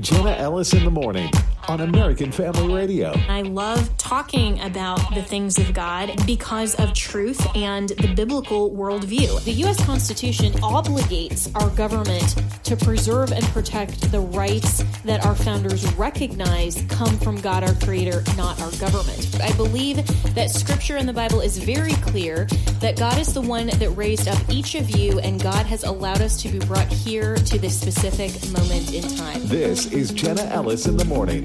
[0.00, 1.30] Jenna Ellis in the morning
[1.68, 3.12] on American Family Radio.
[3.28, 9.44] I love talking about the things of God because of truth and the biblical worldview.
[9.44, 9.84] The U.S.
[9.84, 17.18] Constitution obligates our government to preserve and protect the rights that our founders recognize come
[17.18, 19.38] from God, our Creator, not our government.
[19.42, 19.96] I believe
[20.34, 22.46] that Scripture in the Bible is very clear
[22.80, 26.22] that God is the one that raised up each of you, and God has allowed
[26.22, 29.46] us to be brought here to this specific moment in time.
[29.46, 31.44] This is Jenna Ellis in the morning.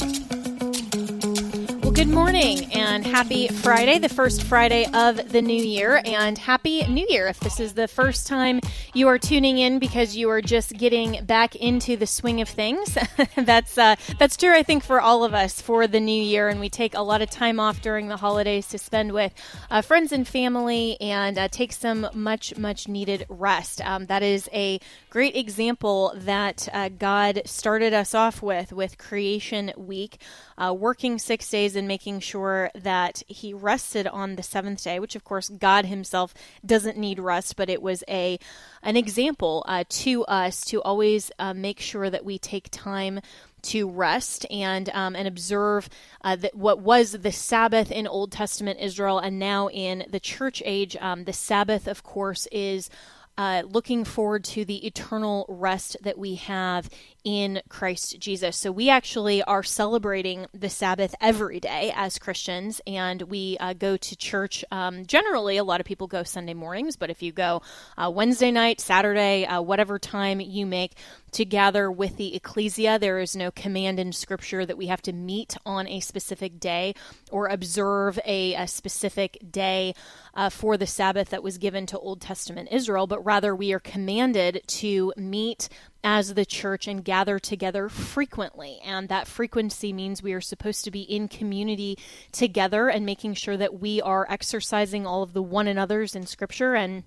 [1.94, 7.06] Good morning and happy Friday, the first Friday of the new year, and happy new
[7.08, 7.28] year.
[7.28, 8.62] If this is the first time
[8.96, 12.98] you are tuning in because you are just getting back into the swing of things,
[13.36, 14.56] that's uh, that's true.
[14.56, 17.22] I think for all of us for the new year, and we take a lot
[17.22, 19.32] of time off during the holidays to spend with
[19.70, 23.82] uh, friends and family and uh, take some much much needed rest.
[23.82, 24.80] Um, that is a
[25.12, 30.18] great example that uh, God started us off with with Creation Week
[30.58, 35.16] uh, working six days and making sure that he rested on the seventh day, which
[35.16, 36.34] of course God Himself
[36.66, 38.38] doesn't need rest, but it was a
[38.82, 43.20] an example uh, to us to always uh, make sure that we take time
[43.64, 45.90] to rest and um, and observe
[46.24, 50.62] uh, that what was the Sabbath in Old Testament Israel and now in the church
[50.66, 50.96] age.
[51.00, 52.90] Um, the Sabbath, of course, is
[53.38, 56.90] uh, looking forward to the eternal rest that we have
[57.24, 58.58] in Christ Jesus.
[58.58, 63.98] So we actually are celebrating the Sabbath every day as Christians, and we uh, go
[63.98, 64.66] to church.
[64.72, 67.62] Um, generally, a lot of people go Sunday mornings, but if you go
[67.98, 70.96] uh, Wednesday night, Saturday, uh, whatever time you make
[71.32, 75.14] to gather with the ecclesia, there is no command in Scripture that we have to
[75.14, 76.94] meet on a specific day
[77.32, 79.94] or observe a, a specific day
[80.36, 83.80] uh, for the Sabbath that was given to Old Testament Israel, but rather we are
[83.80, 85.70] commanded to meet
[86.04, 88.80] as the church and gather together frequently.
[88.84, 91.98] And that frequency means we are supposed to be in community
[92.32, 96.76] together and making sure that we are exercising all of the one another's in Scripture
[96.76, 97.04] and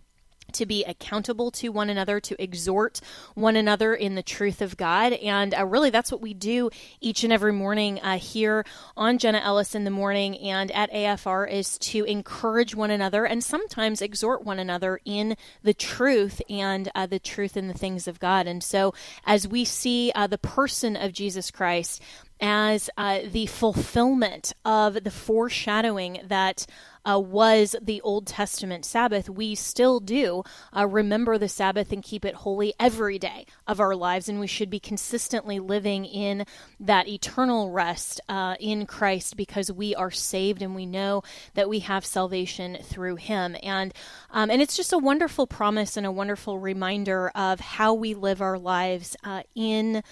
[0.57, 3.01] to be accountable to one another, to exhort
[3.35, 5.13] one another in the truth of God.
[5.15, 8.65] And uh, really, that's what we do each and every morning uh, here
[8.97, 13.43] on Jenna Ellis in the morning and at AFR is to encourage one another and
[13.43, 18.21] sometimes exhort one another in the truth and uh, the truth in the things of
[18.21, 18.47] God.
[18.47, 22.03] And so, as we see uh, the person of Jesus Christ,
[22.41, 26.67] as uh, the fulfillment of the foreshadowing that
[27.09, 30.43] uh, was the Old Testament Sabbath, we still do
[30.77, 34.29] uh, remember the Sabbath and keep it holy every day of our lives.
[34.29, 36.47] And we should be consistently living in
[36.81, 41.23] that eternal rest uh, in Christ because we are saved and we know
[41.55, 43.57] that we have salvation through Him.
[43.63, 43.95] And
[44.31, 48.43] um, and it's just a wonderful promise and a wonderful reminder of how we live
[48.43, 50.03] our lives uh, in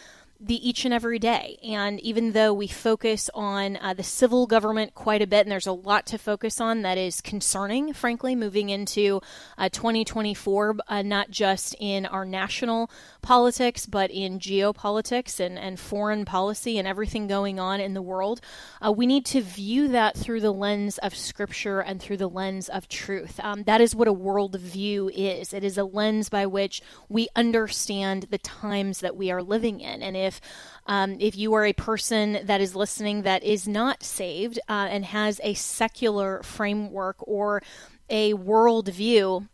[0.41, 1.59] the each and every day.
[1.63, 5.67] And even though we focus on uh, the civil government quite a bit, and there's
[5.67, 9.21] a lot to focus on that is concerning, frankly, moving into
[9.57, 12.91] uh, 2024, uh, not just in our national
[13.25, 18.41] politics, but in geopolitics and, and foreign policy and everything going on in the world,
[18.85, 22.69] uh, we need to view that through the lens of Scripture and through the lens
[22.69, 23.41] of truth.
[23.43, 25.53] Um, that is what a worldview is.
[25.53, 30.03] It is a lens by which we understand the times that we are living in.
[30.03, 30.41] And if
[30.87, 35.05] um, if you are a person that is listening that is not saved uh, and
[35.07, 37.63] has a secular framework or
[38.11, 39.49] a worldview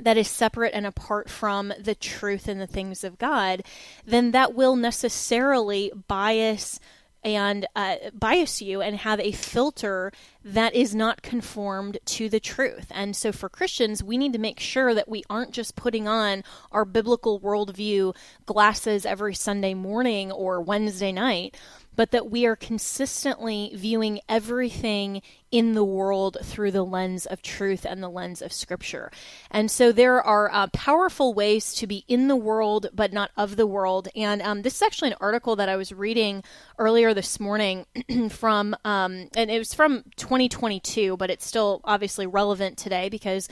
[0.00, 3.62] that is separate and apart from the truth and the things of God,
[4.04, 6.78] then that will necessarily bias
[7.26, 10.12] and uh, bias you and have a filter
[10.44, 12.86] that is not conformed to the truth.
[12.92, 16.44] And so for Christians, we need to make sure that we aren't just putting on
[16.70, 18.14] our biblical worldview
[18.46, 21.56] glasses every Sunday morning or Wednesday night,
[21.96, 27.86] but that we are consistently viewing everything in the world through the lens of truth
[27.88, 29.10] and the lens of Scripture.
[29.50, 33.56] And so there are uh, powerful ways to be in the world, but not of
[33.56, 34.08] the world.
[34.14, 36.42] And um, this is actually an article that I was reading
[36.78, 37.86] earlier this morning
[38.30, 43.48] from, um, and it was from 2022, but it's still obviously relevant today because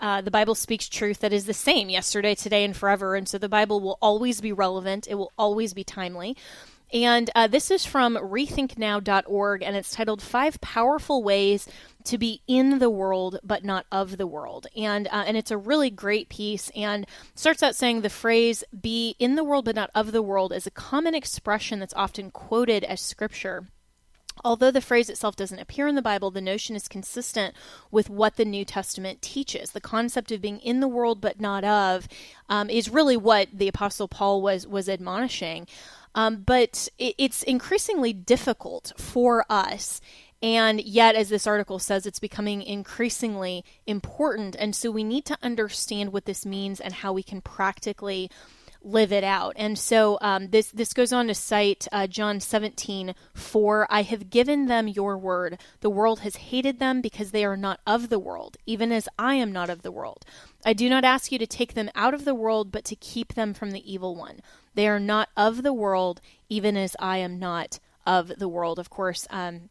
[0.00, 3.16] uh, the Bible speaks truth that is the same yesterday, today, and forever.
[3.16, 6.36] And so the Bible will always be relevant, it will always be timely.
[6.92, 11.68] And uh, this is from rethinknow.org, and it's titled Five Powerful Ways
[12.04, 14.66] to Be in the World But Not of the World.
[14.74, 19.16] And, uh, and it's a really great piece and starts out saying the phrase be
[19.18, 22.84] in the world but not of the world is a common expression that's often quoted
[22.84, 23.66] as scripture.
[24.44, 27.54] Although the phrase itself doesn't appear in the Bible, the notion is consistent
[27.90, 29.72] with what the New Testament teaches.
[29.72, 32.08] The concept of being in the world but not of
[32.48, 35.66] um, is really what the Apostle Paul was was admonishing.
[36.14, 40.00] Um, but it, it's increasingly difficult for us.
[40.40, 44.54] And yet, as this article says, it's becoming increasingly important.
[44.56, 48.30] And so we need to understand what this means and how we can practically
[48.82, 49.54] live it out.
[49.56, 53.86] And so um, this this goes on to cite uh, John 17, 4.
[53.90, 55.60] I have given them your word.
[55.80, 59.34] The world has hated them because they are not of the world, even as I
[59.34, 60.24] am not of the world.
[60.64, 63.34] I do not ask you to take them out of the world, but to keep
[63.34, 64.40] them from the evil one.
[64.74, 68.78] They are not of the world, even as I am not of the world.
[68.78, 69.70] Of course, um,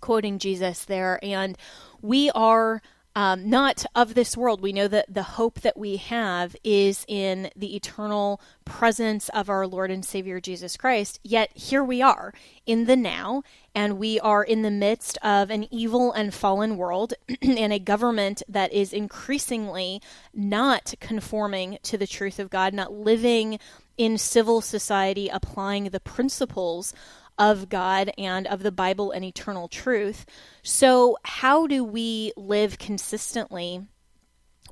[0.00, 1.18] quoting Jesus there.
[1.22, 1.56] And
[2.00, 2.82] we are
[3.16, 4.60] um, not of this world.
[4.60, 9.66] We know that the hope that we have is in the eternal presence of our
[9.66, 11.18] Lord and Savior Jesus Christ.
[11.22, 12.32] Yet here we are
[12.66, 13.42] in the now,
[13.74, 18.42] and we are in the midst of an evil and fallen world and a government
[18.48, 20.00] that is increasingly
[20.32, 23.58] not conforming to the truth of God, not living
[23.98, 26.94] in civil society applying the principles
[27.40, 30.26] of God and of the Bible and eternal truth.
[30.62, 33.86] So, how do we live consistently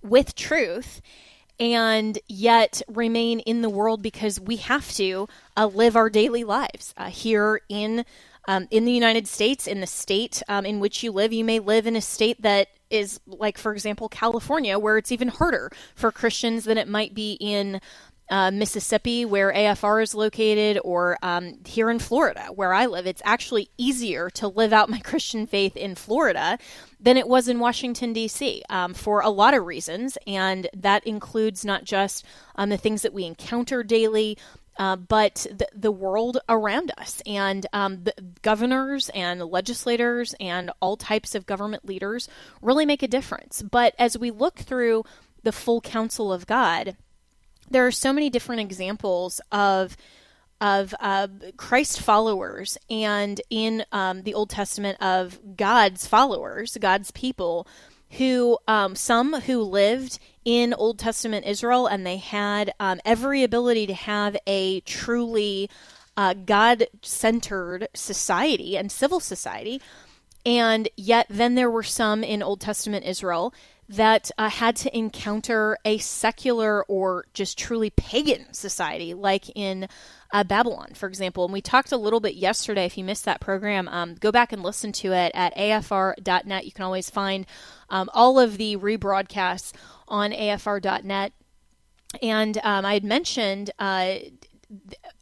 [0.03, 1.01] with truth
[1.59, 5.27] and yet remain in the world because we have to
[5.57, 8.05] uh, live our daily lives uh, here in
[8.47, 11.33] um, in the United States, in the state um, in which you live?
[11.33, 15.29] You may live in a state that is like, for example, California, where it's even
[15.29, 17.81] harder for Christians than it might be in
[18.31, 23.07] uh, Mississippi, where AFR is located, or um, here in Florida, where I live.
[23.07, 26.59] It's actually easier to live out my Christian faith in Florida
[27.01, 30.19] than it was in Washington, D.C., um, for a lot of reasons.
[30.27, 32.25] And that includes not just
[32.57, 34.37] um, the things that we encounter daily.
[34.79, 38.05] Uh, but the, the world around us and um,
[38.43, 42.29] governors and legislators and all types of government leaders
[42.63, 43.61] really make a difference.
[43.61, 45.03] But as we look through
[45.43, 46.97] the full counsel of God,
[47.71, 49.97] there are so many different examples of
[50.61, 57.67] of uh, Christ followers and in um, the Old Testament of God's followers, God's people,
[58.13, 63.87] who um, some who lived in Old Testament Israel and they had um, every ability
[63.87, 65.71] to have a truly
[66.17, 69.81] uh, God centered society and civil society.
[70.45, 73.53] And yet, then there were some in Old Testament Israel
[73.89, 79.89] that uh, had to encounter a secular or just truly pagan society, like in
[80.31, 81.45] uh, Babylon, for example.
[81.45, 82.85] And we talked a little bit yesterday.
[82.85, 86.67] If you missed that program, um, go back and listen to it at afr.net.
[86.67, 87.47] You can always find
[87.89, 89.73] um, all of the rebroadcasts
[90.07, 91.33] on afr.net.
[92.23, 94.17] And um, I had mentioned uh,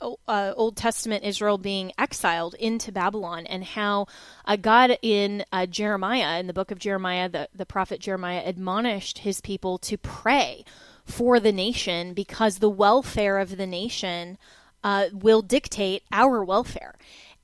[0.01, 4.07] uh, Old Testament Israel being exiled into Babylon and how
[4.45, 9.19] uh, God in uh, Jeremiah, in the book of Jeremiah, the, the prophet Jeremiah admonished
[9.19, 10.65] his people to pray
[11.05, 14.39] for the nation because the welfare of the nation
[14.85, 16.95] uh, will dictate our welfare.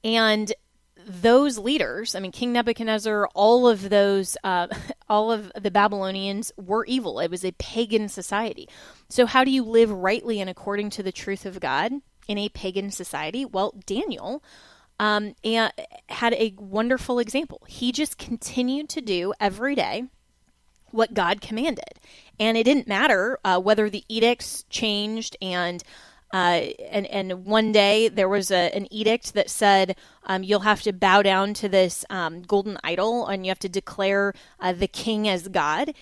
[0.05, 0.53] And
[1.07, 4.69] those leaders, I mean, King Nebuchadnezzar, all of those, uh,
[5.09, 7.19] all of the Babylonians were evil.
[7.21, 8.69] It was a pagan society.
[9.09, 11.93] So, how do you live rightly and according to the truth of God
[12.29, 13.45] in a pagan society?
[13.45, 14.43] Well, Daniel
[14.99, 15.35] um,
[16.09, 17.63] had a wonderful example.
[17.67, 20.05] He just continued to do every day
[20.93, 21.99] what God commanded.
[22.39, 25.83] And it didn't matter uh, whether the edicts changed and
[26.33, 30.81] uh, and and one day there was a, an edict that said um, you'll have
[30.83, 34.89] to bow down to this um, golden idol and you have to declare uh, the
[34.89, 35.93] king as God.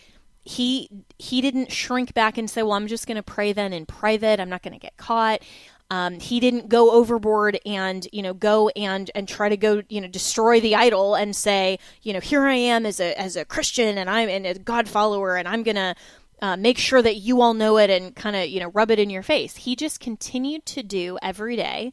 [0.43, 3.87] He he didn't shrink back and say, "Well, I'm just going to pray then in
[3.87, 4.39] private.
[4.39, 5.43] I'm not going to get caught."
[5.91, 10.01] Um, he didn't go overboard and you know go and and try to go you
[10.01, 13.45] know destroy the idol and say you know here I am as a as a
[13.45, 15.97] Christian and I'm and a God follower and I'm gonna
[16.43, 18.99] uh, make sure that you all know it and kind of you know rub it
[18.99, 19.57] in your face.
[19.57, 21.93] He just continued to do every day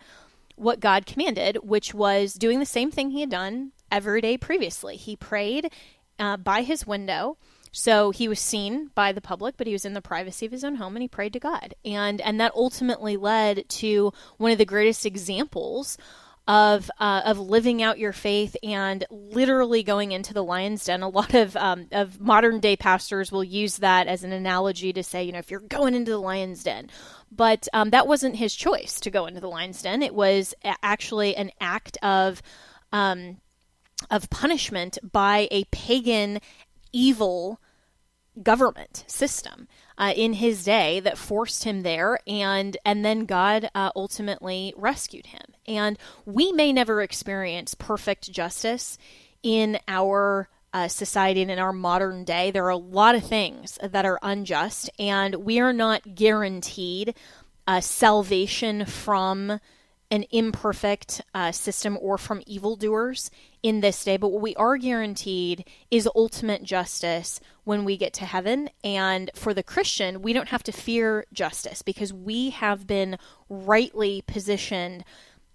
[0.56, 4.98] what God commanded, which was doing the same thing he had done every day previously.
[4.98, 5.72] He prayed
[6.20, 7.38] uh, by his window.
[7.78, 10.64] So he was seen by the public, but he was in the privacy of his
[10.64, 11.76] own home and he prayed to God.
[11.86, 15.96] And and that ultimately led to one of the greatest examples
[16.48, 21.04] of uh, of living out your faith and literally going into the lion's den.
[21.04, 25.04] A lot of um, of modern day pastors will use that as an analogy to
[25.04, 26.90] say, you know, if you're going into the lion's den.
[27.32, 30.02] But um, that wasn't his choice to go into the lion's den.
[30.02, 32.42] It was actually an act of
[32.92, 33.38] um,
[34.10, 36.40] of punishment by a pagan,
[36.92, 37.60] evil
[38.44, 39.67] government system
[39.98, 45.27] uh, in his day that forced him there, and and then God uh, ultimately rescued
[45.27, 45.53] him.
[45.67, 48.98] And we may never experience perfect justice
[49.44, 52.51] in our uh, society and in our modern day.
[52.51, 57.15] There are a lot of things that are unjust, and we are not guaranteed
[57.65, 59.60] uh, salvation from
[60.10, 63.30] an imperfect uh, system or from evildoers
[63.62, 68.26] in this day, but what we are guaranteed is ultimate justice when we get to
[68.26, 68.70] heaven.
[68.84, 73.18] And for the Christian, we don't have to fear justice because we have been
[73.50, 75.04] rightly positioned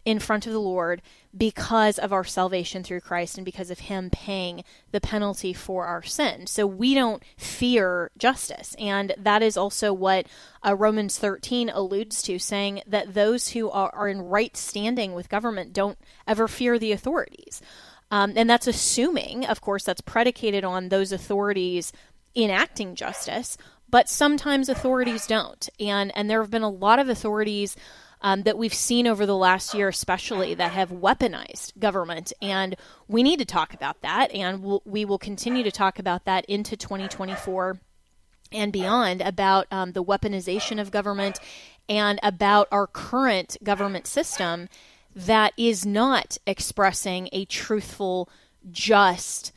[0.04, 1.00] in front of the Lord
[1.36, 6.02] because of our salvation through Christ and because of Him paying the penalty for our
[6.02, 6.46] sin.
[6.46, 8.74] So we don't fear justice.
[8.78, 10.26] And that is also what
[10.66, 15.28] uh, Romans 13 alludes to, saying that those who are, are, in right standing with
[15.28, 17.62] government don't ever fear the authorities.
[18.10, 21.92] Um, and that's assuming, of course, that's predicated on those authorities
[22.36, 23.56] enacting justice,
[23.88, 25.68] but sometimes authorities don't.
[25.78, 27.76] And, and there have been a lot of authorities
[28.22, 32.32] um, that we've seen over the last year, especially that have weaponized government.
[32.40, 32.76] And
[33.08, 34.32] we need to talk about that.
[34.32, 37.78] And we'll, we will continue to talk about that into 2024
[38.52, 41.38] and beyond about um, the weaponization of government
[41.88, 44.68] and about our current government system
[45.14, 48.28] that is not expressing a truthful,
[48.70, 49.52] just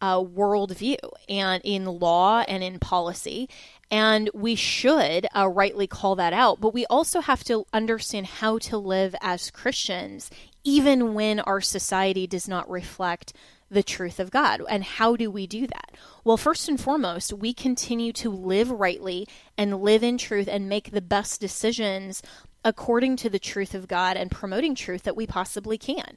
[0.00, 0.96] uh, worldview
[1.28, 3.48] and in law and in policy.
[3.90, 6.60] And we should uh, rightly call that out.
[6.60, 10.30] But we also have to understand how to live as Christians,
[10.64, 13.32] even when our society does not reflect
[13.70, 14.62] the truth of God.
[14.68, 15.92] And how do we do that?
[16.24, 19.26] Well, first and foremost, we continue to live rightly
[19.58, 22.22] and live in truth and make the best decisions
[22.64, 26.16] according to the truth of God and promoting truth that we possibly can.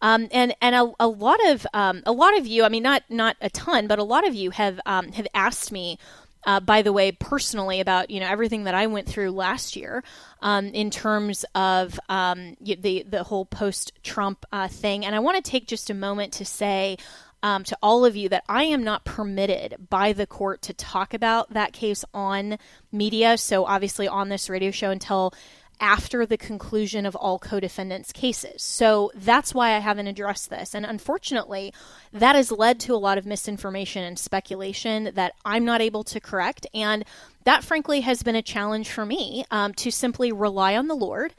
[0.00, 3.02] Um, and and a, a lot of um, a lot of you, I mean, not
[3.08, 5.98] not a ton, but a lot of you have um, have asked me
[6.46, 10.02] uh, by the way, personally about you know everything that I went through last year
[10.40, 15.42] um, in terms of um, the the whole post Trump uh, thing, and I want
[15.42, 16.96] to take just a moment to say.
[17.40, 21.14] Um, to all of you, that I am not permitted by the court to talk
[21.14, 22.58] about that case on
[22.90, 23.38] media.
[23.38, 25.32] So, obviously, on this radio show until
[25.80, 28.62] after the conclusion of all co defendants' cases.
[28.62, 30.74] So that's why I haven't addressed this.
[30.74, 31.72] And unfortunately,
[32.12, 36.20] that has led to a lot of misinformation and speculation that I'm not able to
[36.20, 36.66] correct.
[36.74, 37.04] And
[37.44, 41.34] that, frankly, has been a challenge for me um, to simply rely on the Lord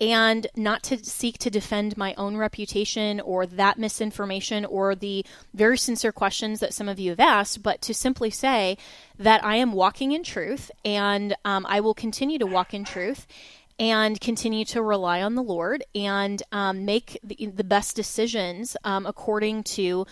[0.00, 5.76] and not to seek to defend my own reputation or that misinformation or the very
[5.76, 8.78] sincere questions that some of you have asked, but to simply say
[9.18, 13.26] that I am walking in truth and um, I will continue to walk in truth
[13.80, 19.06] and continue to rely on the Lord and um, make the, the, best decisions um,
[19.06, 20.06] according to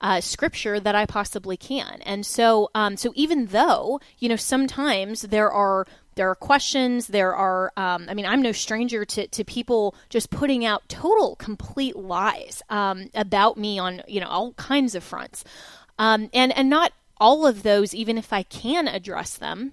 [0.00, 2.02] uh, Scripture that I possibly can.
[2.04, 7.34] And so, um, so even though you know sometimes there are there are questions, there
[7.34, 7.72] are.
[7.76, 12.62] Um, I mean, I'm no stranger to to people just putting out total, complete lies
[12.68, 15.44] um, about me on you know all kinds of fronts,
[15.98, 19.72] um, and and not all of those, even if I can address them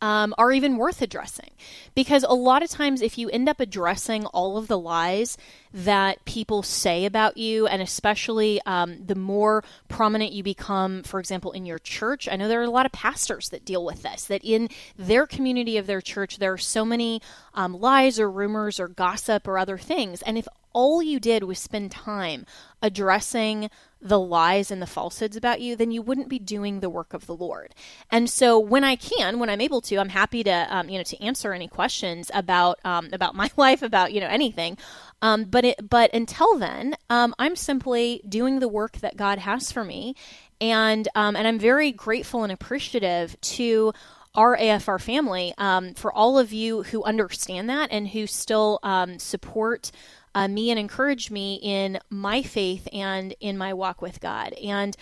[0.00, 1.50] um, are even worth addressing.
[1.94, 5.36] Because a lot of times, if you end up addressing all of the lies
[5.72, 11.52] that people say about you, and especially um, the more prominent you become, for example,
[11.52, 14.24] in your church, I know there are a lot of pastors that deal with this,
[14.24, 17.20] that in their community of their church, there are so many
[17.54, 20.22] um, lies or rumors or gossip or other things.
[20.22, 22.46] And if all you did was spend time
[22.82, 23.70] addressing
[24.02, 27.26] the lies and the falsehoods about you, then you wouldn't be doing the work of
[27.26, 27.74] the Lord.
[28.10, 31.04] And so, when I can, when I'm able to, I'm happy to, um, you know,
[31.04, 34.78] to answer any questions about um, about my life, about you know anything.
[35.22, 39.70] Um, but it, but until then, um, I'm simply doing the work that God has
[39.70, 40.14] for me,
[40.60, 43.92] and um, and I'm very grateful and appreciative to
[44.34, 48.78] our AFR family um, for all of you who understand that and who still
[49.18, 49.90] support
[50.34, 54.52] uh, me and encourage me in my faith and in my walk with God.
[54.54, 54.96] And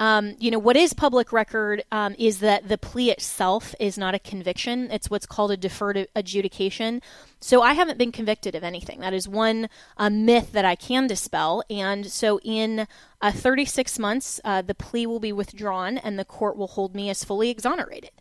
[0.00, 4.14] um, you know, what is public record um, is that the plea itself is not
[4.14, 4.90] a conviction.
[4.90, 7.02] It's what's called a deferred adjudication.
[7.40, 9.00] So I haven't been convicted of anything.
[9.00, 9.68] That is one
[9.98, 11.62] uh, myth that I can dispel.
[11.68, 12.88] And so in
[13.20, 17.10] uh, 36 months, uh, the plea will be withdrawn and the court will hold me
[17.10, 18.12] as fully exonerated.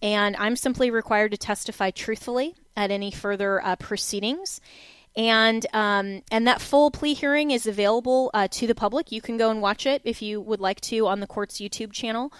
[0.00, 4.62] And I'm simply required to testify truthfully at any further uh, proceedings
[5.16, 9.10] And um, and that full plea hearing is available uh, to the public.
[9.10, 11.92] You can go and watch it if you would like to on the court's YouTube
[11.92, 12.32] channel.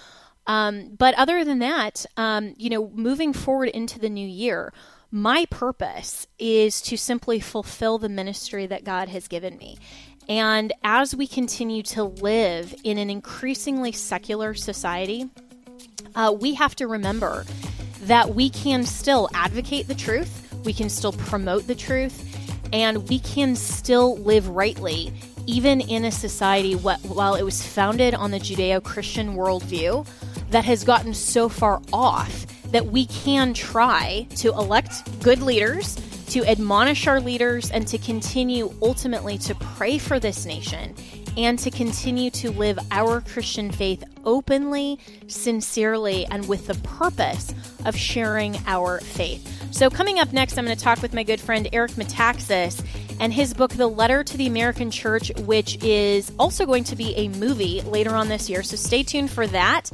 [0.46, 4.72] Um, but other than that, um, you know, moving forward into the new year,
[5.10, 9.78] my purpose is to simply fulfill the ministry that God has given me.
[10.28, 15.30] And as we continue to live in an increasingly secular society,
[16.14, 17.44] uh, we have to remember
[18.02, 22.27] that we can still advocate the truth, we can still promote the truth,
[22.72, 25.12] and we can still live rightly,
[25.46, 30.06] even in a society what, while it was founded on the Judeo Christian worldview
[30.50, 35.96] that has gotten so far off that we can try to elect good leaders,
[36.28, 40.94] to admonish our leaders, and to continue ultimately to pray for this nation
[41.38, 47.54] and to continue to live our Christian faith openly, sincerely, and with the purpose
[47.84, 49.54] of sharing our faith.
[49.70, 52.84] So, coming up next, I'm going to talk with my good friend Eric Metaxas
[53.20, 57.14] and his book, The Letter to the American Church, which is also going to be
[57.16, 58.64] a movie later on this year.
[58.64, 59.90] So, stay tuned for that.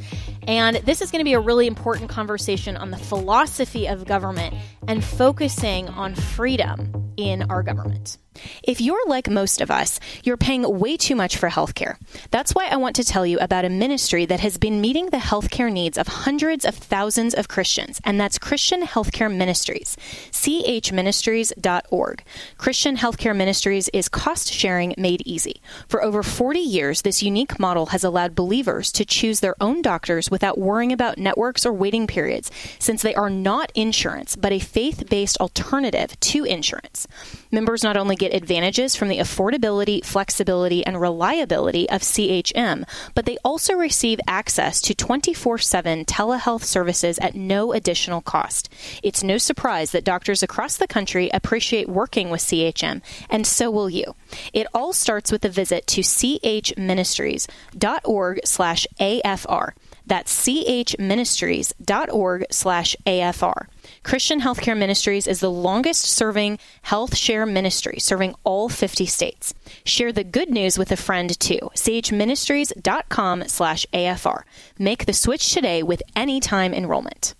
[0.46, 4.54] And this is going to be a really important conversation on the philosophy of government
[4.86, 8.18] and focusing on freedom in our government.
[8.62, 11.96] If you're like most of us, you're paying way too much for healthcare.
[12.30, 15.18] That's why I want to tell you about a ministry that has been meeting the
[15.18, 19.96] healthcare needs of hundreds of thousands of Christians, and that's Christian Healthcare Ministries,
[20.32, 22.24] chministries.org.
[22.58, 25.62] Christian Healthcare Ministries is cost sharing made easy.
[25.88, 30.30] For over 40 years, this unique model has allowed believers to choose their own doctors
[30.34, 32.50] without worrying about networks or waiting periods,
[32.80, 37.06] since they are not insurance, but a faith based alternative to insurance.
[37.52, 42.82] Members not only get advantages from the affordability, flexibility, and reliability of CHM,
[43.14, 48.68] but they also receive access to 24 7 telehealth services at no additional cost.
[49.04, 53.88] It's no surprise that doctors across the country appreciate working with CHM, and so will
[53.88, 54.16] you.
[54.52, 59.74] It all starts with a visit to chministries.org slash AFR.
[60.06, 63.66] That's chministries.org slash AFR.
[64.02, 69.54] Christian Healthcare Ministries is the longest serving health share ministry, serving all 50 states.
[69.84, 71.70] Share the good news with a friend too.
[71.74, 74.42] chministries.com slash AFR.
[74.78, 77.34] Make the switch today with any time enrollment.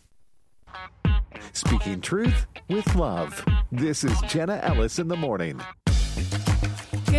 [1.52, 3.44] Speaking truth with love.
[3.70, 5.60] This is Jenna Ellis in the morning.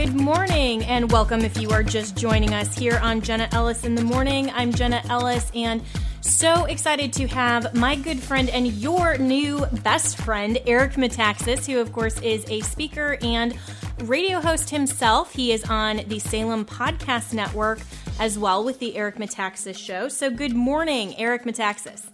[0.06, 3.96] Good morning and welcome if you are just joining us here on Jenna Ellis in
[3.96, 4.52] the morning.
[4.52, 5.82] I'm Jenna Ellis and
[6.22, 11.80] so excited to have my good friend and your new best friend, Eric Metaxas, who,
[11.80, 13.58] of course, is a speaker and
[14.04, 15.34] radio host himself.
[15.34, 17.80] He is on the Salem Podcast Network
[18.20, 20.08] as well with the Eric Metaxas Show.
[20.08, 22.06] So, good morning, Eric Metaxas.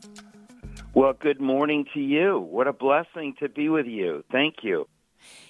[0.94, 2.40] Well, good morning to you.
[2.40, 4.24] What a blessing to be with you.
[4.32, 4.88] Thank you.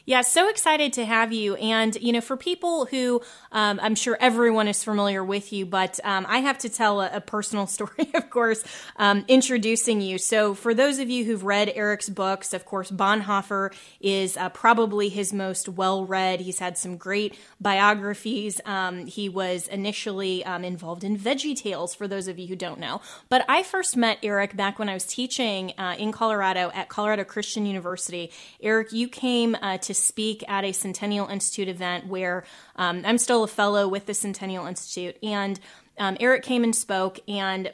[0.05, 1.55] Yeah, so excited to have you.
[1.55, 5.99] And, you know, for people who um, I'm sure everyone is familiar with you, but
[6.03, 8.63] um, I have to tell a, a personal story, of course,
[8.97, 10.17] um, introducing you.
[10.17, 15.09] So, for those of you who've read Eric's books, of course, Bonhoeffer is uh, probably
[15.09, 16.41] his most well read.
[16.41, 18.61] He's had some great biographies.
[18.65, 22.79] Um, he was initially um, involved in Veggie Tales, for those of you who don't
[22.79, 23.01] know.
[23.29, 27.23] But I first met Eric back when I was teaching uh, in Colorado at Colorado
[27.23, 28.31] Christian University.
[28.61, 32.43] Eric, you came uh, to speak at a Centennial Institute event where
[32.75, 35.17] um, I'm still a fellow with the Centennial Institute.
[35.23, 35.59] And
[35.97, 37.71] um, Eric came and spoke, and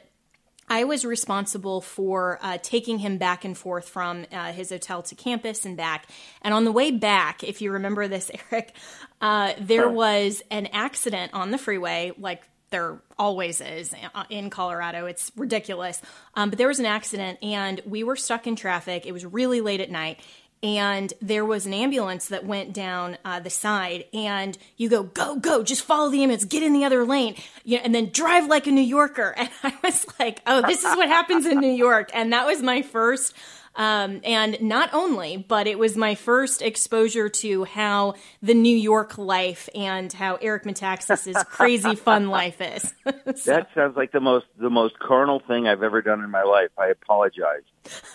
[0.70, 5.14] I was responsible for uh, taking him back and forth from uh, his hotel to
[5.14, 6.06] campus and back.
[6.42, 8.74] And on the way back, if you remember this, Eric,
[9.20, 9.90] uh, there sure.
[9.90, 15.06] was an accident on the freeway, like there always is uh, in Colorado.
[15.06, 16.02] It's ridiculous.
[16.34, 19.06] Um, but there was an accident, and we were stuck in traffic.
[19.06, 20.20] It was really late at night,
[20.62, 25.36] and there was an ambulance that went down uh, the side and you go go
[25.36, 28.46] go just follow the ambulance get in the other lane you know, and then drive
[28.46, 31.72] like a new yorker and i was like oh this is what happens in new
[31.72, 33.34] york and that was my first
[33.78, 39.16] um, and not only, but it was my first exposure to how the New York
[39.16, 42.92] life and how Eric Metaxas's crazy fun life is.
[43.40, 43.52] so.
[43.52, 46.70] That sounds like the most the most carnal thing I've ever done in my life.
[46.76, 47.62] I apologize.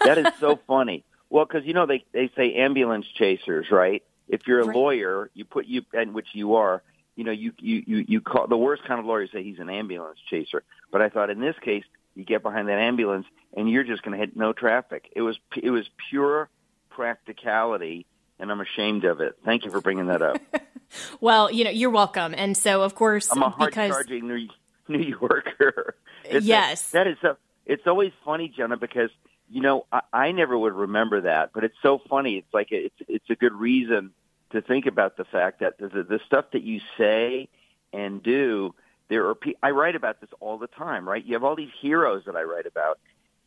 [0.03, 1.05] That is so funny.
[1.33, 4.03] Well, because you know they they say ambulance chasers, right?
[4.29, 4.75] If you're a right.
[4.75, 6.83] lawyer, you put you and which you are.
[7.15, 9.67] You know, you you you you call the worst kind of lawyer say he's an
[9.67, 10.61] ambulance chaser.
[10.91, 13.25] But I thought in this case, you get behind that ambulance
[13.57, 15.09] and you're just going to hit no traffic.
[15.15, 16.49] It was it was pure
[16.91, 18.05] practicality,
[18.37, 19.35] and I'm ashamed of it.
[19.43, 20.39] Thank you for bringing that up.
[21.19, 22.35] well, you know, you're welcome.
[22.37, 23.89] And so, of course, I'm a hard because...
[23.89, 24.47] charging New,
[24.87, 25.95] New Yorker.
[26.25, 27.35] It's yes, a, that is a.
[27.65, 29.09] It's always funny, Jenna, because
[29.53, 32.37] you know, I, I never would remember that, but it's so funny.
[32.37, 34.11] It's like it's it's a good reason
[34.49, 37.49] to think about the fact that the, the stuff that you say
[37.93, 38.73] and do,
[39.09, 39.37] there are.
[39.61, 41.23] I write about this all the time, right?
[41.23, 42.97] You have all these heroes that I write about,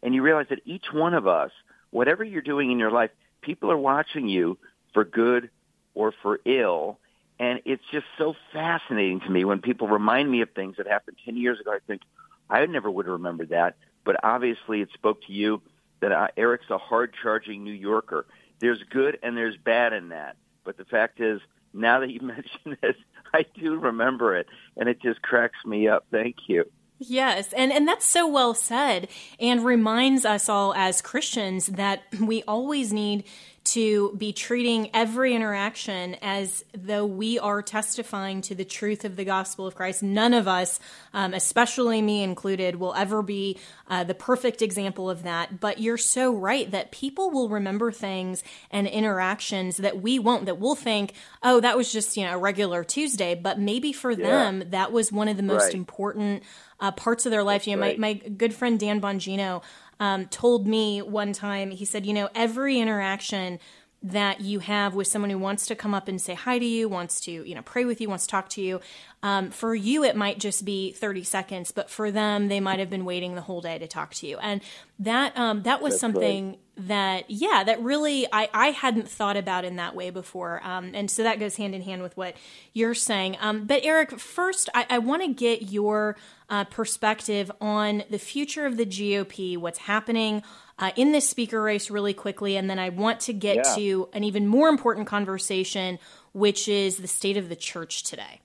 [0.00, 1.50] and you realize that each one of us,
[1.90, 4.58] whatever you're doing in your life, people are watching you
[4.94, 5.50] for good
[5.96, 6.98] or for ill.
[7.40, 11.16] And it's just so fascinating to me when people remind me of things that happened
[11.24, 11.72] 10 years ago.
[11.72, 12.02] I think
[12.48, 13.76] I never would have remembered that.
[14.04, 15.60] But obviously it spoke to you
[16.00, 18.26] that uh, Eric's a hard-charging New Yorker.
[18.60, 20.36] There's good and there's bad in that.
[20.64, 21.40] But the fact is,
[21.72, 22.96] now that you mention this,
[23.32, 26.06] I do remember it, and it just cracks me up.
[26.10, 26.64] Thank you.
[26.98, 32.42] Yes, and, and that's so well said and reminds us all as Christians that we
[32.44, 33.24] always need
[33.66, 39.24] to be treating every interaction as though we are testifying to the truth of the
[39.24, 40.02] gospel of Christ.
[40.02, 40.78] None of us,
[41.12, 45.58] um, especially me included, will ever be uh, the perfect example of that.
[45.58, 50.58] But you're so right that people will remember things and interactions that we won't, that
[50.58, 53.34] we'll think, oh, that was just, you know, a regular Tuesday.
[53.34, 54.28] But maybe for yeah.
[54.28, 55.74] them, that was one of the most right.
[55.74, 56.44] important
[56.78, 57.66] uh, parts of their life.
[57.66, 57.98] You know, right.
[57.98, 59.62] my, my good friend Dan Bongino
[60.00, 63.58] um, told me one time, he said, you know, every interaction
[64.02, 66.88] that you have with someone who wants to come up and say hi to you,
[66.88, 68.80] wants to, you know, pray with you, wants to talk to you.
[69.22, 72.90] Um, for you, it might just be 30 seconds, but for them, they might have
[72.90, 74.38] been waiting the whole day to talk to you.
[74.38, 74.60] And
[74.98, 76.58] that, um, that was That's something right.
[76.88, 80.60] that, yeah, that really, I, I hadn't thought about in that way before.
[80.62, 82.36] Um, and so that goes hand in hand with what
[82.74, 83.38] you're saying.
[83.40, 86.16] Um, but Eric, first, I, I want to get your
[86.48, 90.44] uh, perspective on the future of the GOP, what's happening
[90.78, 92.56] uh, in this speaker race really quickly.
[92.56, 93.74] And then I want to get yeah.
[93.76, 95.98] to an even more important conversation,
[96.32, 98.40] which is the state of the church today.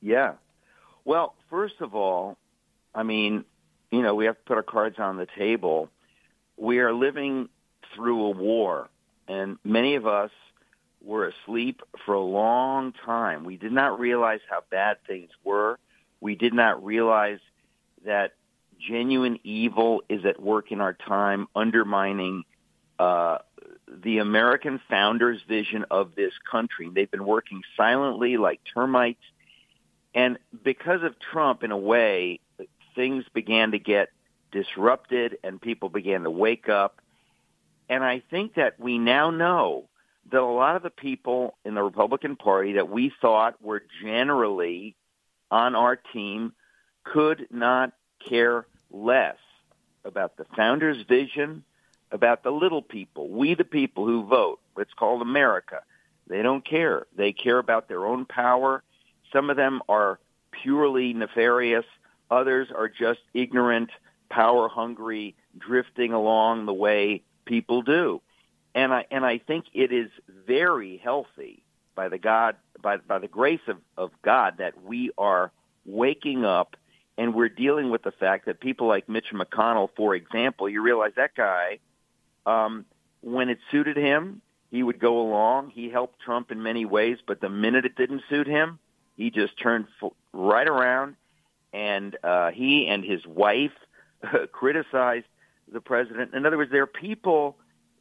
[0.00, 0.34] Yeah.
[1.04, 2.36] Well, first of all,
[2.94, 3.44] I mean,
[3.90, 5.90] you know, we have to put our cards on the table.
[6.56, 7.48] We are living
[7.94, 8.88] through a war,
[9.28, 10.30] and many of us
[11.02, 13.44] were asleep for a long time.
[13.44, 15.78] We did not realize how bad things were.
[16.20, 17.40] We did not realize
[18.04, 18.32] that
[18.78, 22.44] genuine evil is at work in our time, undermining
[22.98, 23.38] uh,
[24.02, 26.90] the American founders' vision of this country.
[26.92, 29.22] They've been working silently like termites.
[30.14, 32.40] And because of Trump, in a way,
[32.94, 34.10] things began to get
[34.52, 37.00] disrupted and people began to wake up.
[37.88, 39.88] And I think that we now know
[40.30, 44.94] that a lot of the people in the Republican Party that we thought were generally
[45.50, 46.52] on our team
[47.02, 49.36] could not care less
[50.04, 51.64] about the founder's vision,
[52.10, 54.60] about the little people, we the people who vote.
[54.78, 55.82] It's called America.
[56.26, 57.06] They don't care.
[57.16, 58.82] They care about their own power.
[59.32, 60.18] Some of them are
[60.50, 61.84] purely nefarious.
[62.30, 63.90] Others are just ignorant,
[64.30, 68.20] power hungry, drifting along the way people do.
[68.74, 70.10] And I and I think it is
[70.46, 71.62] very healthy
[71.94, 75.52] by the God by by the grace of, of God that we are
[75.84, 76.76] waking up
[77.16, 81.12] and we're dealing with the fact that people like Mitch McConnell, for example, you realize
[81.16, 81.78] that guy,
[82.46, 82.84] um,
[83.20, 85.70] when it suited him, he would go along.
[85.70, 88.78] He helped Trump in many ways, but the minute it didn't suit him,
[89.16, 89.86] he just turned
[90.32, 91.14] right around,
[91.72, 93.72] and uh, he and his wife
[94.52, 95.26] criticized
[95.72, 96.34] the president.
[96.34, 97.56] In other words, there are people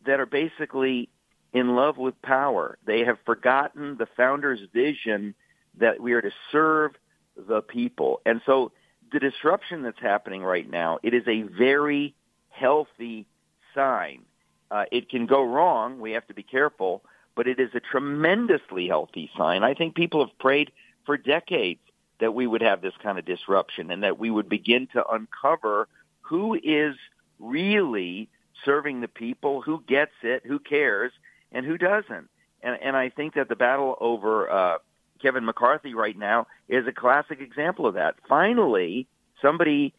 [0.06, 1.10] that are basically
[1.54, 2.80] in love with power.
[2.86, 5.36] They have forgotten the founder's vision
[5.78, 6.94] that we are to serve
[7.36, 8.72] the people, and so
[9.14, 12.16] the disruption that's happening right now, it is a very
[12.50, 13.28] healthy
[13.76, 14.24] sign.
[14.72, 16.00] Uh, it can go wrong.
[16.00, 17.04] We have to be careful,
[17.36, 19.64] but it is a tremendously healthy sign.
[19.64, 20.72] I think people have prayed
[21.06, 21.80] for decades
[22.20, 25.88] that we would have this kind of disruption and that we would begin to uncover
[26.22, 26.96] who is
[27.40, 28.30] really
[28.66, 31.12] serving the people, who gets it, who cares,
[31.52, 32.30] and who doesn't.
[32.64, 34.78] And, and I think that the battle over uh,
[35.24, 38.16] Kevin McCarthy right now is a classic example of that.
[38.28, 39.08] Finally,
[39.42, 39.94] somebody,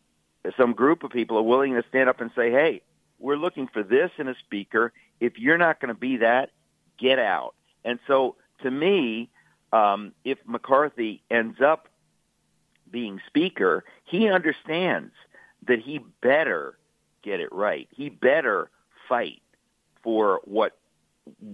[0.57, 2.83] some group of people are willing to stand up and say, hey,
[3.19, 4.93] we're looking for this in a speaker.
[5.21, 6.51] If you're not going to be that,
[6.99, 7.55] get out.
[7.85, 9.31] And so to me,
[9.73, 11.89] um, if McCarthy ends up
[12.91, 15.13] being speaker, he understands
[15.67, 16.79] that he better
[17.23, 17.89] get it right.
[17.91, 18.71] He better
[19.09, 19.41] fight
[20.03, 20.77] for what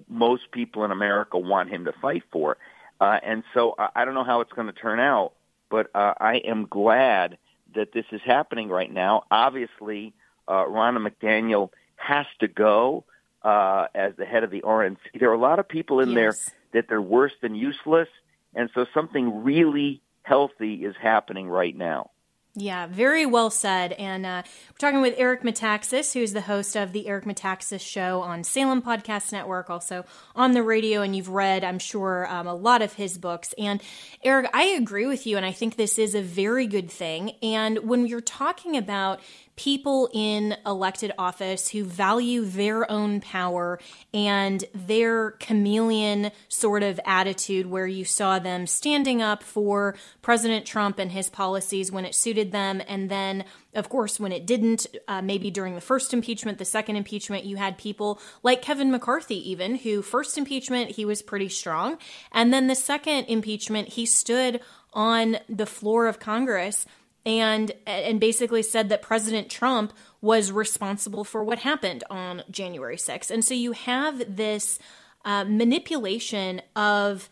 [0.09, 2.57] most people in America want him to fight for.
[3.01, 5.33] Uh, and so I, I don't know how it's going to turn out,
[5.71, 7.39] but uh, I am glad
[7.75, 9.25] that this is happening right now.
[9.31, 10.13] Obviously,
[10.47, 13.05] uh, Ronna McDaniel has to go
[13.43, 14.99] uh, as the head of the RNC.
[15.19, 16.15] There are a lot of people in yes.
[16.15, 16.35] there
[16.73, 18.09] that they're worse than useless,
[18.55, 22.10] and so something really healthy is happening right now.
[22.57, 23.93] Yeah, very well said.
[23.93, 28.23] And uh, we're talking with Eric Metaxas, who's the host of the Eric Metaxas Show
[28.23, 31.03] on Salem Podcast Network, also on the radio.
[31.03, 33.55] And you've read, I'm sure, um, a lot of his books.
[33.57, 33.81] And
[34.25, 37.33] Eric, I agree with you, and I think this is a very good thing.
[37.41, 39.21] And when you're talking about
[39.61, 43.79] people in elected office who value their own power
[44.15, 50.99] and their chameleon sort of attitude, where you saw them standing up for President Trump
[50.99, 52.81] and his policies when it suited them.
[52.89, 53.45] And then,
[53.75, 57.57] of course, when it didn't, uh, maybe during the first impeachment, the second impeachment, you
[57.57, 61.99] had people like Kevin McCarthy, even, who first impeachment, he was pretty strong.
[62.33, 64.63] And then the second impeachment, he stood
[64.95, 66.87] on the floor of Congress
[67.27, 73.31] and and basically said that President Trump was responsible for what happened on January 6th.
[73.31, 74.79] And so you have this
[75.25, 77.29] uh, manipulation of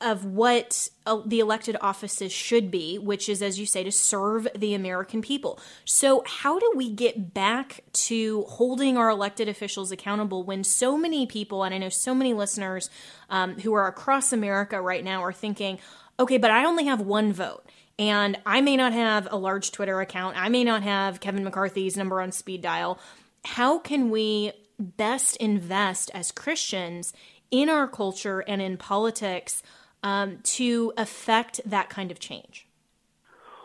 [0.00, 4.48] of what uh, the elected offices should be, which is, as you say, to serve
[4.56, 5.60] the American people.
[5.84, 11.26] So, how do we get back to holding our elected officials accountable when so many
[11.26, 12.88] people, and I know so many listeners
[13.28, 15.78] um, who are across America right now, are thinking,
[16.18, 17.64] okay, but I only have one vote.
[18.00, 20.34] And I may not have a large Twitter account.
[20.38, 22.98] I may not have Kevin McCarthy's number on speed dial.
[23.44, 27.12] How can we best invest as Christians
[27.50, 29.62] in our culture and in politics
[30.02, 32.66] um, to affect that kind of change?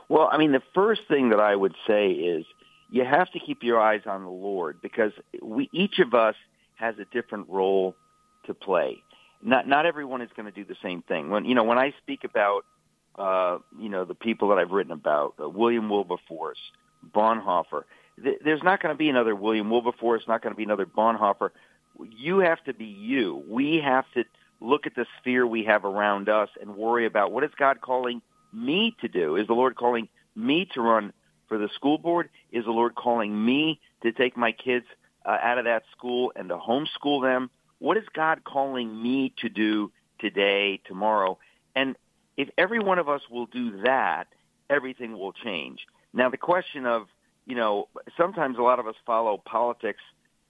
[0.10, 2.46] Well, I mean, the first thing that I would say is
[2.92, 6.36] you have to keep your eyes on the Lord because we each of us
[6.76, 7.96] has a different role
[8.48, 9.02] to play.
[9.42, 11.30] Not not everyone is going to do the same thing.
[11.30, 12.66] When you know when I speak about
[13.18, 16.60] uh, you know, the people that I've written about, uh, William Wilberforce,
[17.14, 17.84] Bonhoeffer.
[18.22, 21.50] Th- there's not going to be another William Wilberforce, not going to be another Bonhoeffer.
[22.00, 23.44] You have to be you.
[23.48, 24.26] We have to
[24.60, 28.22] look at the sphere we have around us and worry about what is God calling
[28.56, 29.36] me to do?
[29.36, 31.14] Is the Lord calling me to run
[31.48, 32.30] for the school board?
[32.52, 34.86] Is the Lord calling me to take my kids
[35.26, 37.50] uh, out of that school and to homeschool them?
[37.80, 41.38] What is God calling me to do today, tomorrow?
[41.76, 41.96] And
[42.38, 44.28] if every one of us will do that,
[44.70, 45.86] everything will change.
[46.14, 47.08] Now, the question of,
[47.46, 50.02] you know, sometimes a lot of us follow politics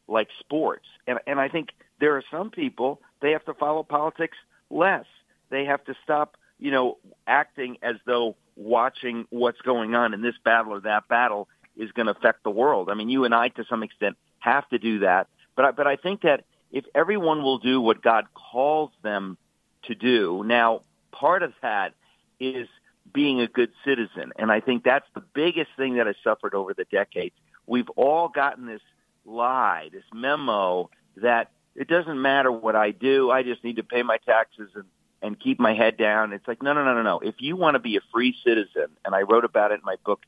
[0.08, 0.86] like sports.
[1.08, 1.70] And, and I think
[2.00, 4.38] there are some people, they have to follow politics
[4.70, 5.06] less.
[5.50, 10.36] They have to stop, you know, acting as though watching what's going on in this
[10.44, 12.90] battle or that battle is going to affect the world.
[12.90, 15.28] I mean, you and I, to some extent, have to do that.
[15.56, 19.38] But I, but I think that if everyone will do what God calls them
[19.84, 20.82] to do, now
[21.20, 21.94] part of that
[22.40, 22.68] is
[23.14, 24.34] being a good citizen.
[24.38, 27.36] And I think that's the biggest thing that has suffered over the decades.
[27.66, 28.82] We've all gotten this
[29.26, 33.32] lie, this memo that it doesn't matter what I do.
[33.32, 34.86] I just need to pay my taxes and,
[35.22, 36.34] and keep my head down.
[36.34, 37.20] It's like, no, no, no, no, no.
[37.20, 39.96] If you want to be a free citizen, and I wrote about it in my
[40.06, 40.22] book,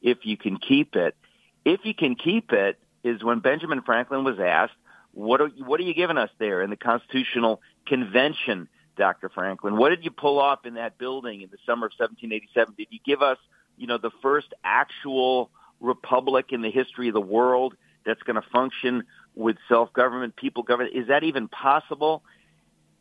[0.00, 1.16] If You Can Keep It,
[1.64, 4.74] if you can keep it is when Benjamin Franklin was asked,
[5.12, 9.28] what are, what are you giving us there in the Constitutional Convention Dr.
[9.28, 9.76] Franklin.
[9.76, 12.74] What did you pull off in that building in the summer of 1787?
[12.76, 13.38] Did you give us,
[13.76, 15.50] you know, the first actual
[15.80, 17.74] republic in the history of the world
[18.04, 20.94] that's going to function with self-government, people government?
[20.94, 22.22] Is that even possible?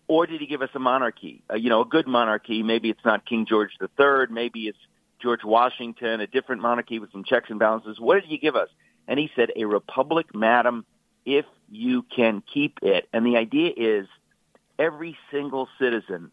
[0.08, 1.43] Or did he give us a monarchy?
[1.49, 2.63] Uh, you know, a good monarchy.
[2.63, 4.27] Maybe it's not King George III.
[4.30, 4.80] Maybe it's
[5.21, 7.99] George Washington, a different monarchy with some checks and balances.
[7.99, 8.69] What did he give us?
[9.08, 10.86] And he said, a republic, madam,
[11.25, 13.08] if you can keep it.
[13.13, 14.08] And the idea is–
[14.82, 16.32] every single citizen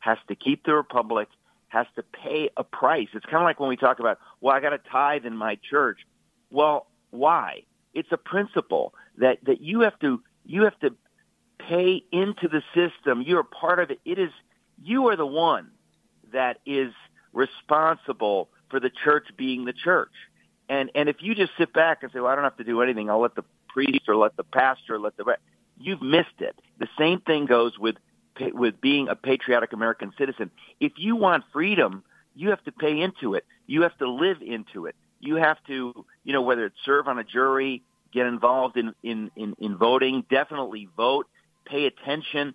[0.00, 1.28] has to keep the republic,
[1.68, 3.08] has to pay a price.
[3.14, 5.58] It's kind of like when we talk about, well, I got to tithe in my
[5.70, 6.00] church.
[6.50, 7.62] Well, why?
[7.94, 10.94] It's a principle that that you have to you have to
[11.58, 13.22] pay into the system.
[13.22, 14.00] You're part of it.
[14.04, 14.30] It is
[14.82, 15.70] you are the one
[16.32, 16.92] that is
[17.32, 20.12] responsible for the church being the church.
[20.68, 22.82] And and if you just sit back and say, well, I don't have to do
[22.82, 23.08] anything.
[23.08, 25.24] I'll let the priest or let the pastor, let the
[25.78, 26.56] you've missed it.
[26.78, 27.96] The same thing goes with
[28.52, 30.50] with being a patriotic American citizen.
[30.80, 32.02] If you want freedom,
[32.34, 33.44] you have to pay into it.
[33.66, 34.96] You have to live into it.
[35.20, 37.82] You have to, you know, whether it's serve on a jury,
[38.12, 41.26] get involved in in in, in voting, definitely vote,
[41.64, 42.54] pay attention.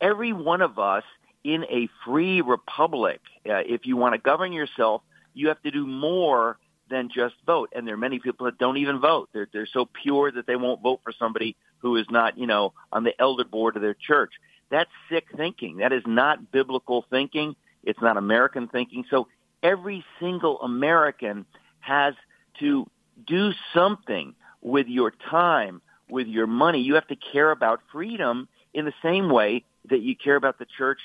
[0.00, 1.04] Every one of us
[1.44, 5.02] in a free republic, uh, if you want to govern yourself,
[5.32, 6.58] you have to do more
[6.90, 7.70] than just vote.
[7.74, 9.30] And there are many people that don't even vote.
[9.32, 12.72] They're they're so pure that they won't vote for somebody who is not, you know,
[12.92, 14.32] on the elder board of their church.
[14.70, 15.78] That's sick thinking.
[15.78, 17.56] That is not biblical thinking.
[17.82, 19.04] It's not American thinking.
[19.10, 19.28] So
[19.62, 21.46] every single American
[21.80, 22.14] has
[22.60, 22.86] to
[23.26, 26.80] do something with your time, with your money.
[26.82, 30.66] You have to care about freedom in the same way that you care about the
[30.66, 30.98] church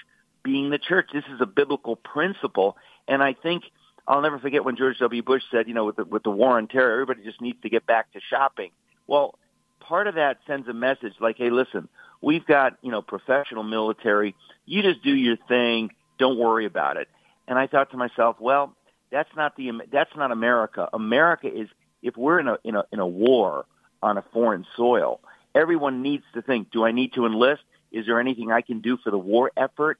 [0.43, 1.09] being the church.
[1.13, 2.77] This is a biblical principle.
[3.07, 3.63] And I think
[4.07, 5.23] I'll never forget when George W.
[5.23, 7.69] Bush said, you know, with the, with the war on terror, everybody just needs to
[7.69, 8.71] get back to shopping.
[9.07, 9.37] Well,
[9.79, 11.89] part of that sends a message like, hey, listen,
[12.21, 14.35] we've got, you know, professional military.
[14.65, 15.91] You just do your thing.
[16.17, 17.07] Don't worry about it.
[17.47, 18.75] And I thought to myself, well,
[19.11, 20.89] that's not the that's not America.
[20.91, 21.69] America is
[22.01, 23.65] if we're in a in a in a war
[24.01, 25.19] on a foreign soil,
[25.53, 27.61] everyone needs to think, do I need to enlist?
[27.91, 29.99] Is there anything I can do for the war effort?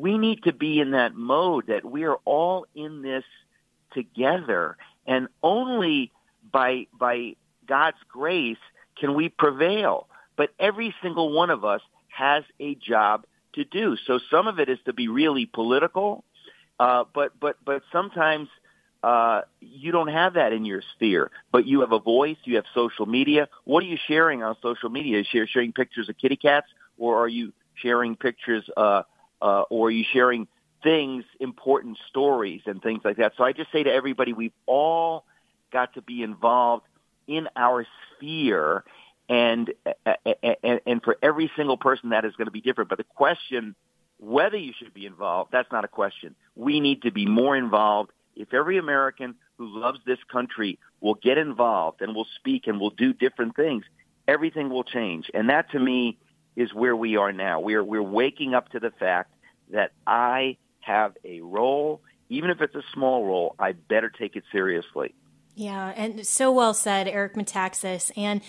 [0.00, 3.24] We need to be in that mode that we are all in this
[3.92, 6.12] together and only
[6.52, 7.34] by by
[7.66, 8.58] God's grace
[9.00, 10.06] can we prevail.
[10.36, 13.96] But every single one of us has a job to do.
[14.06, 16.24] So some of it is to be really political,
[16.78, 18.48] uh, but but but sometimes
[19.02, 21.30] uh, you don't have that in your sphere.
[21.50, 22.36] But you have a voice.
[22.44, 23.48] You have social media.
[23.64, 25.20] What are you sharing on social media?
[25.20, 29.02] Is you sharing pictures of kitty cats, or are you sharing pictures, uh,
[29.40, 30.48] uh, or are you sharing
[30.82, 33.32] things, important stories, and things like that?
[33.36, 35.24] So I just say to everybody, we've all
[35.72, 36.84] got to be involved
[37.26, 38.84] in our sphere
[39.28, 39.72] and
[40.42, 42.88] and, and for every single person that is going to be different.
[42.88, 43.74] But the question
[44.18, 46.34] whether you should be involved, that's not a question.
[46.56, 48.10] We need to be more involved.
[48.34, 52.90] If every American who loves this country will get involved and will speak and will
[52.90, 53.84] do different things,
[54.26, 55.30] everything will change.
[55.34, 56.18] And that to me
[56.58, 57.60] is where we are now.
[57.60, 59.32] We're we're waking up to the fact
[59.70, 64.42] that I have a role, even if it's a small role, I better take it
[64.50, 65.14] seriously.
[65.54, 68.10] Yeah, and so well said, Eric Metaxas.
[68.16, 68.40] And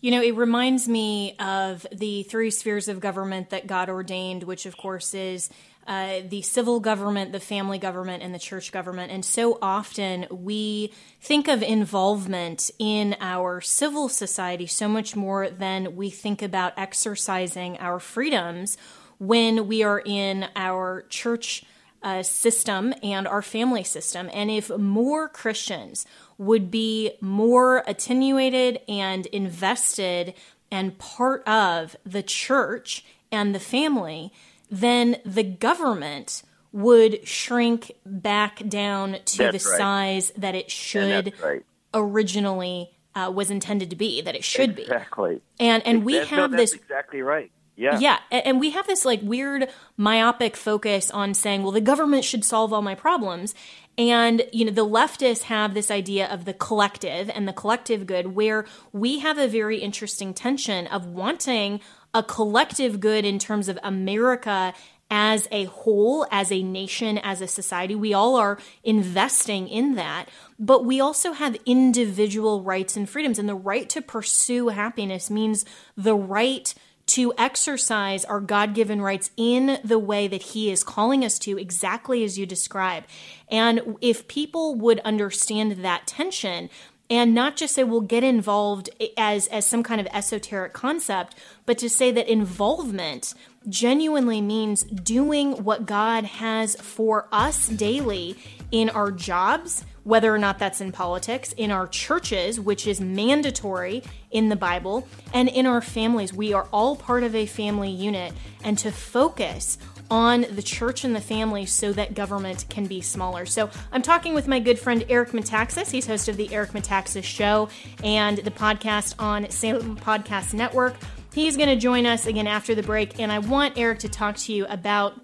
[0.00, 4.64] you know, it reminds me of the three spheres of government that God ordained, which
[4.64, 5.50] of course is
[5.88, 9.10] uh, the civil government, the family government, and the church government.
[9.10, 15.96] And so often we think of involvement in our civil society so much more than
[15.96, 18.76] we think about exercising our freedoms
[19.18, 21.64] when we are in our church
[22.02, 24.28] uh, system and our family system.
[24.34, 26.04] And if more Christians
[26.36, 30.34] would be more attenuated and invested
[30.70, 34.32] and part of the church and the family,
[34.70, 39.78] then the government would shrink back down to That's the right.
[39.78, 41.64] size that it should right.
[41.94, 44.82] originally uh, was intended to be, that it should be.
[44.82, 45.40] Exactly.
[45.58, 47.50] And and we That's- no, have that's this exactly right.
[47.76, 48.00] Yeah.
[48.00, 52.44] yeah, and we have this like weird myopic focus on saying, well, the government should
[52.44, 53.54] solve all my problems.
[53.96, 58.34] And, you know, the leftists have this idea of the collective and the collective good,
[58.34, 61.80] where we have a very interesting tension of wanting
[62.18, 64.74] a collective good in terms of America
[65.10, 67.94] as a whole, as a nation, as a society.
[67.94, 70.28] We all are investing in that.
[70.58, 73.38] But we also have individual rights and freedoms.
[73.38, 75.64] And the right to pursue happiness means
[75.96, 76.74] the right
[77.06, 81.56] to exercise our God given rights in the way that He is calling us to,
[81.56, 83.04] exactly as you describe.
[83.50, 86.68] And if people would understand that tension,
[87.10, 91.34] and not just say we'll get involved as as some kind of esoteric concept
[91.66, 93.34] but to say that involvement
[93.68, 98.36] genuinely means doing what God has for us daily
[98.70, 104.02] in our jobs whether or not that's in politics in our churches which is mandatory
[104.30, 106.32] in the Bible and in our families.
[106.32, 108.32] We are all part of a family unit.
[108.64, 109.78] And to focus
[110.10, 113.46] on the church and the family so that government can be smaller.
[113.46, 115.90] So I'm talking with my good friend Eric Metaxas.
[115.90, 117.68] He's host of the Eric Metaxas Show
[118.02, 120.96] and the podcast on Salem Podcast Network.
[121.34, 124.36] He's going to join us again after the break, and I want Eric to talk
[124.38, 125.20] to you about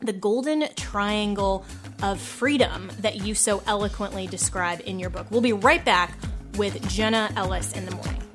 [0.00, 1.64] the golden triangle
[2.02, 5.26] of freedom that you so eloquently describe in your book.
[5.30, 6.16] We'll be right back
[6.56, 8.27] with Jenna Ellis in the morning.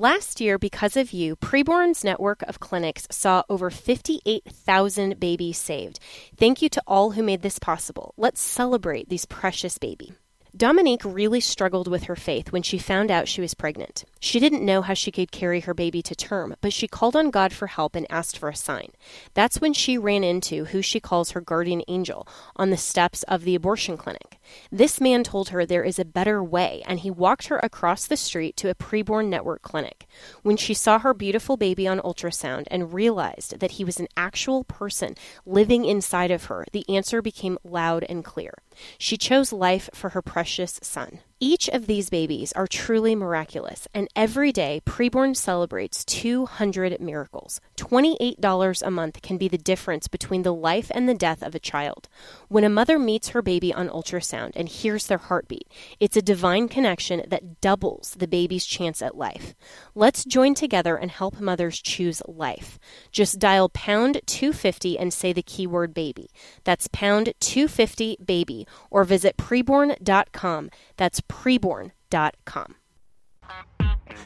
[0.00, 6.00] Last year, because of you, Preborn's network of clinics saw over 58,000 babies saved.
[6.38, 8.14] Thank you to all who made this possible.
[8.16, 10.12] Let's celebrate these precious babies.
[10.56, 14.04] Dominique really struggled with her faith when she found out she was pregnant.
[14.18, 17.30] She didn't know how she could carry her baby to term, but she called on
[17.30, 18.90] God for help and asked for a sign.
[19.34, 23.44] That's when she ran into who she calls her guardian angel on the steps of
[23.44, 24.40] the abortion clinic.
[24.72, 28.16] This man told her there is a better way, and he walked her across the
[28.16, 30.06] street to a preborn network clinic.
[30.42, 34.64] When she saw her beautiful baby on ultrasound and realized that he was an actual
[34.64, 35.14] person
[35.46, 38.54] living inside of her, the answer became loud and clear.
[38.98, 41.20] She chose life for her precious son.
[41.42, 47.62] Each of these babies are truly miraculous, and every day Preborn celebrates 200 miracles.
[47.78, 51.58] $28 a month can be the difference between the life and the death of a
[51.58, 52.10] child.
[52.48, 55.66] When a mother meets her baby on ultrasound and hears their heartbeat,
[55.98, 59.54] it's a divine connection that doubles the baby's chance at life.
[59.94, 62.78] Let's join together and help mothers choose life.
[63.12, 66.28] Just dial pound 250 and say the keyword baby.
[66.64, 70.68] That's pound 250 baby or visit preborn.com.
[70.98, 72.74] That's preborn.com.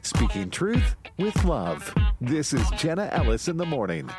[0.03, 1.95] Speaking truth with love.
[2.21, 4.11] This is Jenna Ellis in the morning.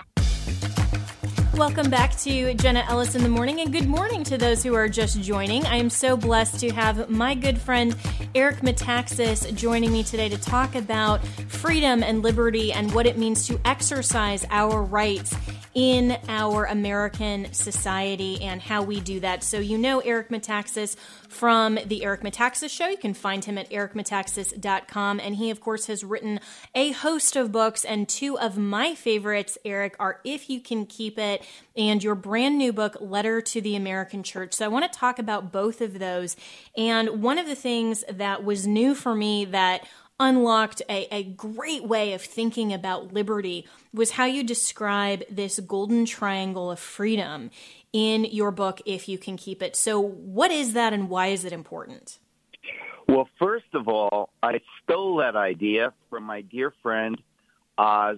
[1.58, 4.90] Welcome back to Jenna Ellis in the morning, and good morning to those who are
[4.90, 5.66] just joining.
[5.66, 7.96] I am so blessed to have my good friend
[8.36, 13.48] Eric Metaxas joining me today to talk about freedom and liberty and what it means
[13.48, 15.34] to exercise our rights
[15.76, 19.42] in our American society and how we do that.
[19.42, 20.98] So, you know Eric Metaxas
[21.36, 22.88] from The Eric Metaxas Show.
[22.88, 25.20] You can find him at ericmetaxas.com.
[25.20, 26.40] And he, of course, has written
[26.74, 27.84] a host of books.
[27.84, 32.58] And two of my favorites, Eric, are If You Can Keep It and your brand
[32.58, 34.54] new book, Letter to the American Church.
[34.54, 36.38] So, I want to talk about both of those.
[36.78, 39.86] And one of the things that was new for me that
[40.20, 46.06] unlocked a, a great way of thinking about liberty was how you describe this golden
[46.06, 47.52] triangle of freedom
[47.92, 49.76] in your book, If You Can Keep It.
[49.76, 52.20] So, what is that and why is it important?
[53.08, 57.22] Well, first of all, I stole that idea from my dear friend
[57.78, 58.18] Os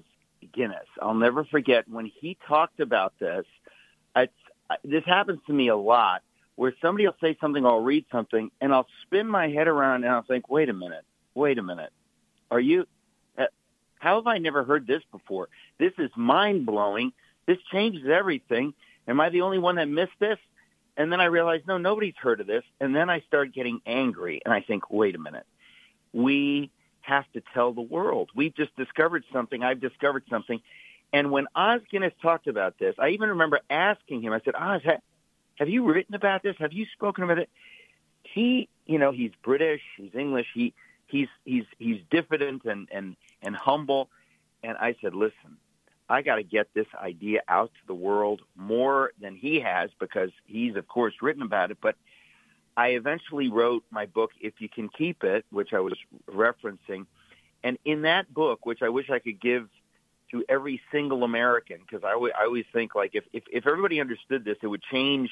[0.53, 0.87] Guinness.
[1.01, 3.45] I'll never forget when he talked about this.
[4.83, 6.23] This happens to me a lot
[6.55, 10.11] where somebody will say something, I'll read something, and I'll spin my head around and
[10.11, 11.05] I'll think, wait a minute,
[11.37, 11.91] wait a minute.
[12.49, 12.85] Are you,
[13.37, 13.45] uh,
[13.99, 15.47] how have I never heard this before?
[15.79, 17.13] This is mind blowing.
[17.45, 18.73] This changes everything.
[19.07, 20.39] Am I the only one that missed this?
[20.97, 22.63] And then I realized, no, nobody's heard of this.
[22.81, 25.45] And then I start getting angry and I think, wait a minute.
[26.11, 26.71] We
[27.01, 28.31] have to tell the world.
[28.35, 29.63] We've just discovered something.
[29.63, 30.59] I've discovered something.
[31.13, 34.81] And when Os Guinness talked about this, I even remember asking him, I said, Os,
[35.55, 36.55] have you written about this?
[36.59, 37.49] Have you spoken about it?
[38.23, 40.73] He, you know, he's British, he's English, he,
[41.07, 44.09] he's, he's, he's diffident and, and, and humble.
[44.63, 45.57] And I said, listen,
[46.09, 50.29] I got to get this idea out to the world more than he has because
[50.45, 51.77] he's, of course, written about it.
[51.81, 51.95] But
[52.77, 55.95] I eventually wrote my book, If You Can Keep It, which I was
[56.29, 57.07] referencing.
[57.63, 59.67] And in that book, which I wish I could give
[60.31, 63.99] to every single American, because I, w- I always think like if, if, if everybody
[63.99, 65.31] understood this, it would change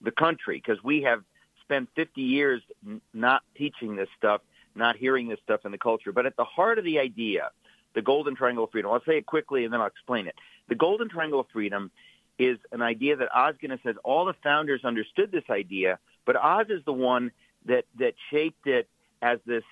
[0.00, 1.22] the country because we have
[1.62, 4.40] spent 50 years n- not teaching this stuff,
[4.74, 6.12] not hearing this stuff in the culture.
[6.12, 7.50] But at the heart of the idea–
[7.94, 8.90] the Golden Triangle of Freedom.
[8.90, 10.34] I'll say it quickly and then I'll explain it.
[10.68, 11.90] The Golden Triangle of Freedom
[12.38, 16.66] is an idea that Os Guinness says all the founders understood this idea, but Os
[16.68, 17.32] is the one
[17.66, 18.88] that, that shaped it
[19.20, 19.64] as this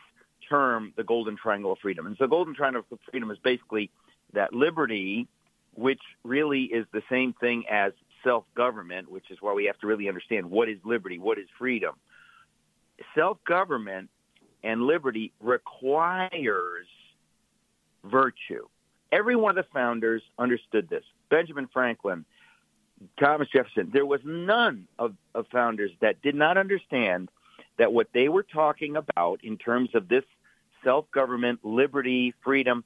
[0.48, 2.06] term, the Golden Triangle of Freedom.
[2.06, 3.90] And so Golden Triangle of Freedom is basically
[4.32, 5.28] that liberty,
[5.74, 7.92] which really is the same thing as
[8.24, 11.94] self-government, which is why we have to really understand what is liberty, what is freedom.
[13.14, 14.10] Self-government
[14.62, 16.86] and liberty requires
[18.04, 18.66] virtue.
[19.12, 21.04] Every one of the founders understood this.
[21.30, 22.24] Benjamin Franklin,
[23.18, 27.28] Thomas Jefferson, there was none of, of founders that did not understand
[27.78, 30.24] that what they were talking about in terms of this
[30.82, 32.84] self-government, liberty, freedom,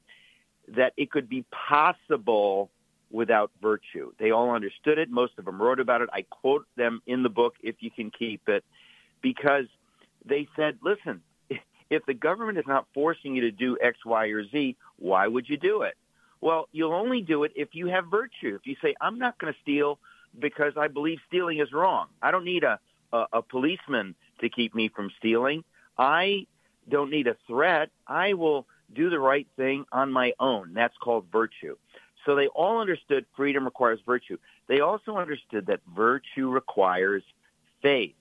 [0.69, 2.71] that it could be possible
[3.11, 4.13] without virtue.
[4.19, 5.11] They all understood it.
[5.11, 6.09] Most of them wrote about it.
[6.13, 8.65] I quote them in the book, if you can keep it,
[9.21, 9.67] because
[10.25, 11.23] they said, listen,
[11.91, 15.49] if the government is not forcing you to do X, Y, or Z, why would
[15.49, 15.97] you do it?
[16.41, 18.55] Well, you'll only do it if you have virtue.
[18.55, 19.99] If you say, I'm not going to steal
[20.39, 22.07] because I believe stealing is wrong.
[22.23, 22.79] I don't need a,
[23.13, 25.65] a, a policeman to keep me from stealing.
[25.99, 26.47] I
[26.89, 27.91] don't need a threat.
[28.07, 30.73] I will do the right thing on my own.
[30.73, 31.77] That's called virtue.
[32.25, 34.39] So they all understood freedom requires virtue.
[34.67, 37.23] They also understood that virtue requires
[37.83, 38.15] faith.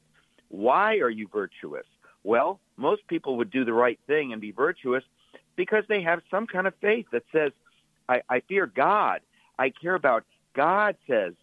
[0.50, 1.86] Why are you virtuous?
[2.24, 5.04] Well, most people would do the right thing and be virtuous
[5.56, 7.52] because they have some kind of faith that says,
[8.08, 9.20] I, I fear God.
[9.58, 10.24] I care about
[10.56, 11.34] God says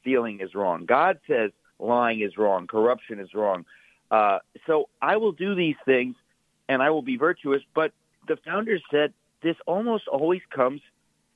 [0.00, 0.86] stealing is wrong.
[0.86, 2.66] God says lying is wrong.
[2.66, 3.64] Corruption is wrong.
[4.10, 6.14] Uh, so I will do these things
[6.68, 7.62] and I will be virtuous.
[7.74, 7.92] But
[8.28, 9.12] the founders said
[9.42, 10.80] this almost always comes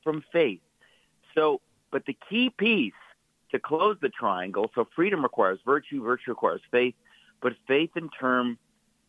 [0.02, 0.60] from faith.
[1.34, 2.92] So, but the key piece
[3.50, 6.94] to close the triangle, so freedom requires virtue, virtue requires faith,
[7.42, 8.58] but faith in term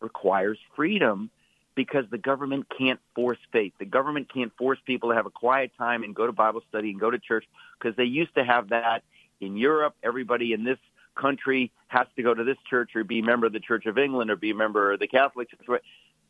[0.02, 1.30] requires freedom
[1.76, 3.74] because the government can't force faith.
[3.80, 6.91] The government can't force people to have a quiet time and go to Bible study
[6.91, 7.45] and go to church
[7.80, 9.04] because they used to have that
[9.39, 9.95] in Europe.
[10.04, 10.80] Everybody in this
[11.16, 13.97] country has to go to this church or be a member of the Church of
[13.97, 15.84] England or be a member of the Catholic Church.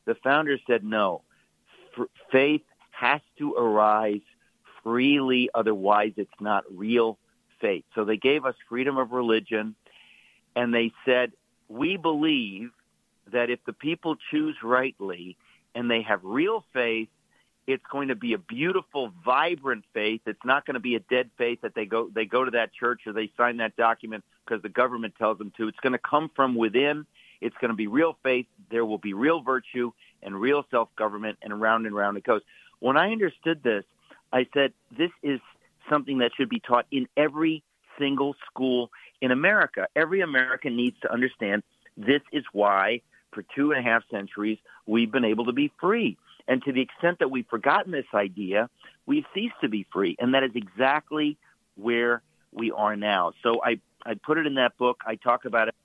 [0.05, 1.21] The founders said no.
[2.31, 4.21] Faith has to arise
[4.83, 7.17] freely, otherwise it's not real
[7.59, 7.83] faith.
[7.95, 9.75] So they gave us freedom of religion,
[10.55, 11.31] and they said,
[11.67, 12.71] we believe
[13.31, 15.37] that if the people choose rightly
[15.75, 17.09] and they have real faith,
[17.67, 20.21] it's going to be a beautiful, vibrant faith.
[20.25, 22.73] It's not going to be a dead faith that they go they go to that
[22.73, 25.67] church or they sign that document because the government tells them to.
[25.67, 27.05] It's going to come from within.
[27.39, 28.47] It's going to be real faith.
[28.69, 29.91] There will be real virtue
[30.23, 32.41] and real self-government, and round and round it goes.
[32.79, 33.83] When I understood this,
[34.33, 35.39] I said this is
[35.89, 37.63] something that should be taught in every
[37.97, 38.91] single school
[39.21, 39.87] in America.
[39.95, 41.63] Every American needs to understand
[41.97, 43.01] this is why
[43.33, 46.17] for two and a half centuries we've been able to be free.
[46.47, 48.69] And to the extent that we've forgotten this idea,
[49.05, 50.15] we've ceased to be free.
[50.19, 51.37] And that is exactly
[51.75, 52.21] where
[52.51, 53.33] we are now.
[53.43, 55.01] So I, I put it in that book.
[55.05, 55.75] I talk about it.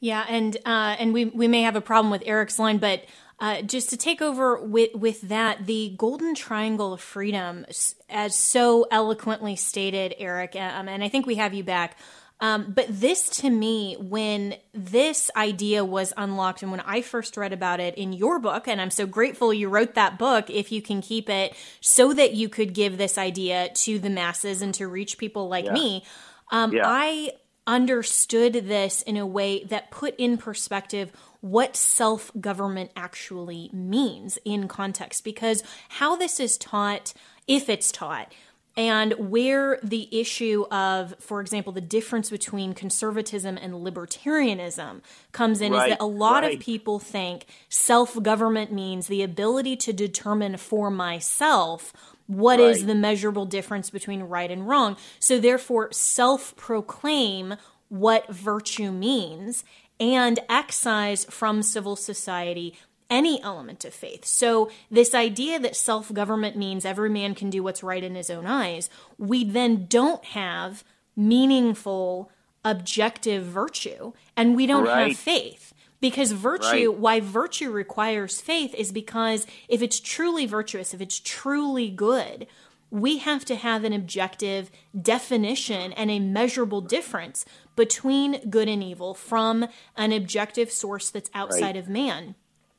[0.00, 3.06] Yeah, and uh, and we we may have a problem with Eric's line, but
[3.40, 7.64] uh, just to take over with with that, the golden triangle of freedom,
[8.10, 11.96] as so eloquently stated, Eric, um, and I think we have you back.
[12.44, 17.54] Um, but this to me, when this idea was unlocked and when I first read
[17.54, 20.82] about it in your book, and I'm so grateful you wrote that book, if you
[20.82, 24.86] can keep it so that you could give this idea to the masses and to
[24.86, 25.72] reach people like yeah.
[25.72, 26.04] me,
[26.52, 26.82] um, yeah.
[26.84, 27.30] I
[27.66, 34.68] understood this in a way that put in perspective what self government actually means in
[34.68, 35.24] context.
[35.24, 37.14] Because how this is taught,
[37.48, 38.34] if it's taught,
[38.76, 45.00] and where the issue of, for example, the difference between conservatism and libertarianism
[45.32, 46.54] comes in right, is that a lot right.
[46.54, 51.92] of people think self government means the ability to determine for myself
[52.26, 52.70] what right.
[52.70, 54.96] is the measurable difference between right and wrong.
[55.20, 57.54] So, therefore, self proclaim
[57.88, 59.64] what virtue means
[60.00, 62.76] and excise from civil society
[63.10, 64.24] any element of faith.
[64.24, 68.30] So, this idea that self government means every man can do what's right in his
[68.30, 70.84] own eyes, we then don't have
[71.16, 72.30] meaningful,
[72.64, 75.08] objective virtue, and we don't right.
[75.08, 75.72] have faith.
[76.00, 76.98] Because virtue, right.
[76.98, 82.46] why virtue requires faith is because if it's truly virtuous, if it's truly good,
[82.90, 87.44] we have to have an objective definition and a measurable difference
[87.74, 91.76] between good and evil from an objective source that's outside right.
[91.76, 92.34] of man.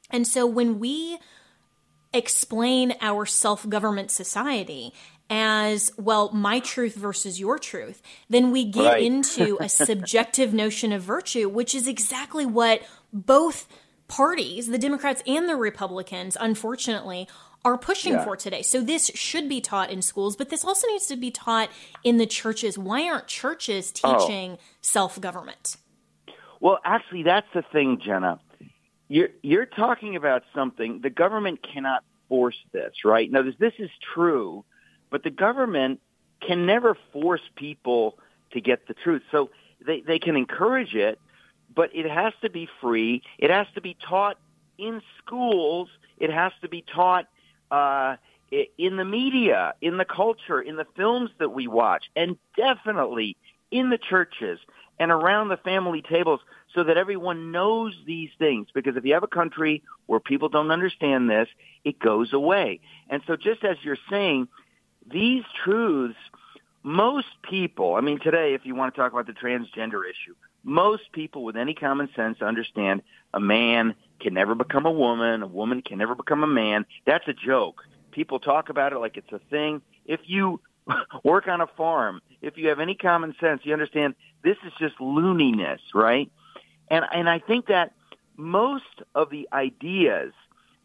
[0.09, 1.19] And so when we
[2.15, 4.93] explain our self government society
[5.29, 9.03] as well my truth versus your truth then we get right.
[9.03, 12.81] into a subjective notion of virtue which is exactly what
[13.11, 13.67] both
[14.07, 17.27] parties the democrats and the republicans unfortunately
[17.63, 18.23] are pushing yeah.
[18.23, 21.31] for today so this should be taught in schools but this also needs to be
[21.31, 21.69] taught
[22.03, 24.19] in the churches why aren't churches oh.
[24.19, 24.59] teaching oh.
[24.81, 25.77] self-government
[26.61, 28.39] well actually that's the thing jenna
[29.07, 33.31] you're you're talking about something the government cannot force this, right?
[33.31, 34.65] Now this, this is true,
[35.09, 35.99] but the government
[36.45, 38.17] can never force people
[38.51, 39.21] to get the truth.
[39.31, 39.49] So
[39.85, 41.19] they they can encourage it,
[41.73, 43.21] but it has to be free.
[43.37, 44.37] It has to be taught
[44.77, 45.89] in schools.
[46.17, 47.27] It has to be taught
[47.69, 48.15] uh,
[48.77, 53.37] in the media, in the culture, in the films that we watch, and definitely
[53.71, 54.59] in the churches
[54.99, 56.39] and around the family tables
[56.73, 58.67] so that everyone knows these things.
[58.73, 61.47] Because if you have a country where people don't understand this,
[61.83, 62.79] it goes away.
[63.09, 64.47] And so just as you're saying,
[65.11, 66.17] these truths,
[66.83, 71.11] most people, I mean, today, if you want to talk about the transgender issue, most
[71.11, 73.01] people with any common sense understand
[73.33, 76.85] a man can never become a woman, a woman can never become a man.
[77.05, 77.83] That's a joke.
[78.11, 79.81] People talk about it like it's a thing.
[80.05, 80.61] If you
[81.23, 84.15] work on a farm, if you have any common sense, you understand
[84.45, 86.31] this is just looniness, right?
[86.89, 87.93] And and I think that
[88.37, 90.33] most of the ideas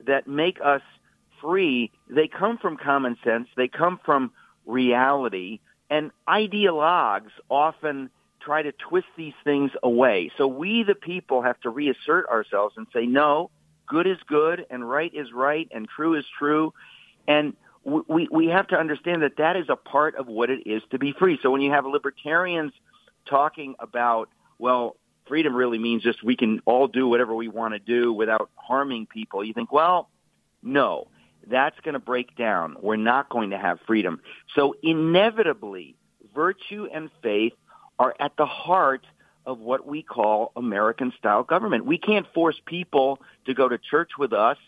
[0.07, 0.83] that make us
[1.41, 4.33] free, they come from common sense, they come from
[4.67, 10.33] reality, and ideologues often try to twist these things away.
[10.39, 13.51] So we the people have to reassert ourselves and say no,
[13.87, 16.73] good is good and right is right and true is true.
[17.29, 17.55] And
[17.85, 20.99] we, we have to understand that that is a part of what it is to
[20.99, 21.39] be free.
[21.43, 22.73] So when you have libertarians
[23.31, 24.29] talking about,
[24.59, 28.51] well, freedom really means just we can all do whatever we want to do without
[28.57, 30.11] harming people, you think, well,
[30.63, 31.07] no,
[31.47, 32.77] that's going to break down.
[32.81, 34.21] We're not going to have freedom.
[34.55, 35.95] So inevitably,
[36.35, 37.55] virtue and faith
[37.99, 39.07] are at the heart
[39.47, 41.87] of what we call American style government.
[41.87, 44.59] We can't force people to go to church with us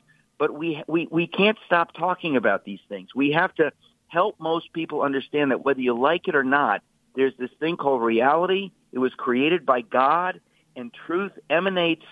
[0.42, 3.10] but we, we, we can't stop talking about these things.
[3.14, 3.72] We have to
[4.08, 6.82] help most people understand that whether you like it or not,
[7.14, 10.40] there's this thing called reality It was created by God,
[10.76, 12.04] and truth emanates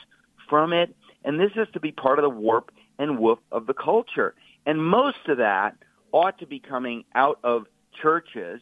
[0.49, 0.95] from it.
[1.25, 4.35] And this has to be part of the warp and woof of the culture.
[4.67, 5.77] And most of that
[6.13, 7.67] ought to be coming out of
[8.01, 8.61] churches.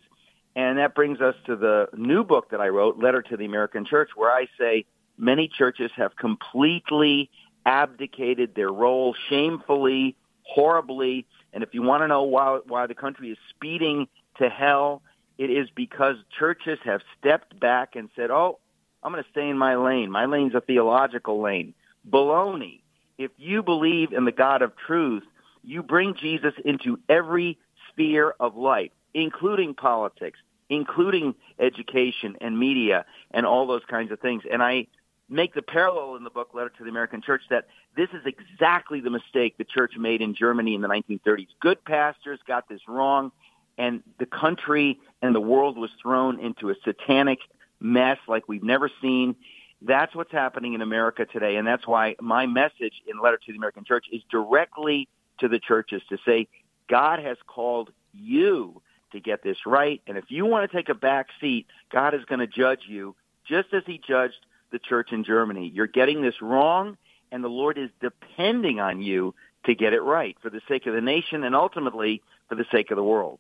[0.57, 3.84] And that brings us to the new book that I wrote, Letter to the American
[3.84, 4.84] Church, where I say
[5.16, 7.30] many churches have completely
[7.66, 11.26] abdicated their role shamefully, horribly.
[11.53, 14.09] And if you want to know why, why the country is speeding
[14.39, 15.03] to hell,
[15.39, 18.59] it is because churches have stepped back and said, oh,
[19.03, 20.11] I'm going to stay in my lane.
[20.11, 21.74] My lane's a theological lane.
[22.09, 22.80] Baloney.
[23.16, 25.22] If you believe in the God of truth,
[25.62, 27.59] you bring Jesus into every
[27.89, 34.43] sphere of life, including politics, including education and media and all those kinds of things.
[34.51, 34.86] And I
[35.28, 37.66] make the parallel in the book Letter to the American Church that
[37.97, 41.49] this is exactly the mistake the church made in Germany in the 1930s.
[41.61, 43.32] Good pastors got this wrong
[43.79, 47.39] and the country and the world was thrown into a satanic
[47.81, 49.37] mess like we've never seen.
[49.81, 53.57] That's what's happening in America today, and that's why my message in Letter to the
[53.57, 55.09] American Church is directly
[55.39, 56.49] to the churches to say,
[56.91, 60.95] God has called you to get this right, and if you want to take a
[60.95, 63.14] back seat, God is going to judge you
[63.49, 65.70] just as he judged the church in Germany.
[65.72, 66.99] You're getting this wrong,
[67.31, 70.95] and the Lord is depending on you to get it right for the sake of
[70.95, 73.39] the nation and ultimately for the sake of the world.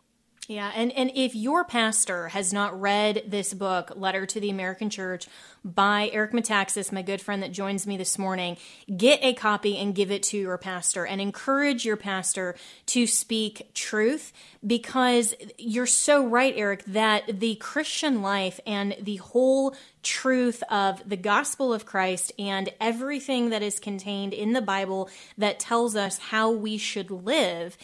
[0.48, 4.88] Yeah, and, and if your pastor has not read this book, Letter to the American
[4.88, 5.26] Church,
[5.62, 8.56] by Eric Metaxas, my good friend that joins me this morning,
[8.96, 13.74] get a copy and give it to your pastor and encourage your pastor to speak
[13.74, 14.32] truth
[14.66, 21.18] because you're so right, Eric, that the Christian life and the whole truth of the
[21.18, 26.50] gospel of Christ and everything that is contained in the Bible that tells us how
[26.50, 27.76] we should live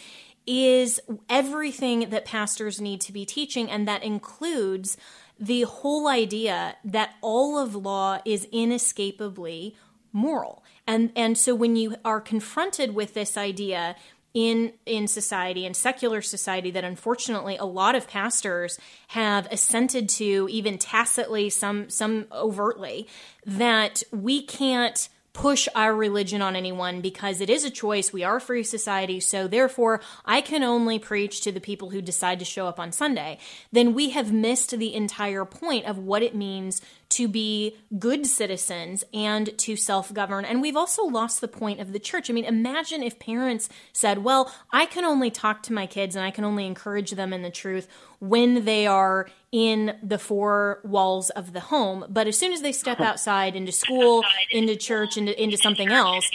[0.47, 4.97] is everything that pastors need to be teaching, and that includes
[5.39, 9.75] the whole idea that all of law is inescapably
[10.13, 10.63] moral.
[10.87, 13.95] And and so when you are confronted with this idea
[14.33, 18.77] in in society in secular society that unfortunately a lot of pastors
[19.09, 23.07] have assented to even tacitly some some overtly
[23.45, 28.13] that we can't push our religion on anyone because it is a choice.
[28.13, 29.19] We are a free society.
[29.19, 32.93] So therefore, I can only preach to the people who decide to show up on
[32.93, 33.37] Sunday.
[33.71, 39.03] Then we have missed the entire point of what it means to be good citizens
[39.13, 40.45] and to self govern.
[40.45, 42.29] And we've also lost the point of the church.
[42.29, 46.25] I mean, imagine if parents said, well, I can only talk to my kids and
[46.25, 47.87] I can only encourage them in the truth
[48.19, 52.05] when they are in the four walls of the home.
[52.09, 56.29] But as soon as they step outside into school, into church, into, into something else,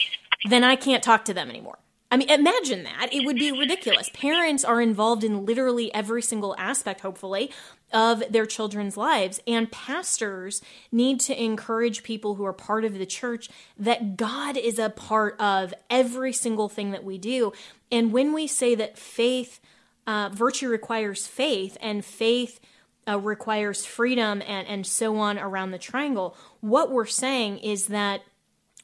[0.48, 1.78] then I can't talk to them anymore.
[2.12, 3.10] I mean, imagine that.
[3.12, 4.10] It would be ridiculous.
[4.12, 7.52] Parents are involved in literally every single aspect, hopefully,
[7.92, 9.40] of their children's lives.
[9.46, 10.62] And pastors
[10.92, 15.40] need to encourage people who are part of the church that God is a part
[15.40, 17.52] of every single thing that we do.
[17.90, 19.60] And when we say that faith,
[20.06, 22.60] uh, virtue requires faith, and faith
[23.08, 28.22] uh, requires freedom, and, and so on around the triangle, what we're saying is that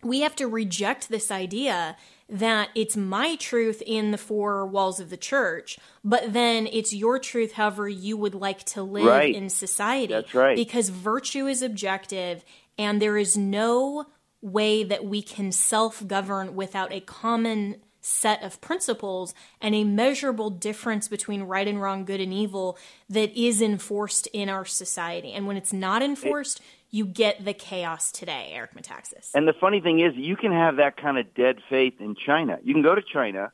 [0.03, 1.97] we have to reject this idea
[2.29, 7.19] that it's my truth in the four walls of the church, but then it's your
[7.19, 9.35] truth however you would like to live right.
[9.35, 10.13] in society.
[10.13, 10.57] That's right.
[10.57, 12.45] Because virtue is objective
[12.79, 14.07] and there is no
[14.43, 20.49] way that we can self govern without a common set of principles and a measurable
[20.49, 25.33] difference between right and wrong, good and evil that is enforced in our society.
[25.33, 29.31] And when it's not enforced, it, you get the chaos today, Eric Metaxas.
[29.35, 32.59] And the funny thing is, you can have that kind of dead faith in China.
[32.63, 33.53] You can go to China,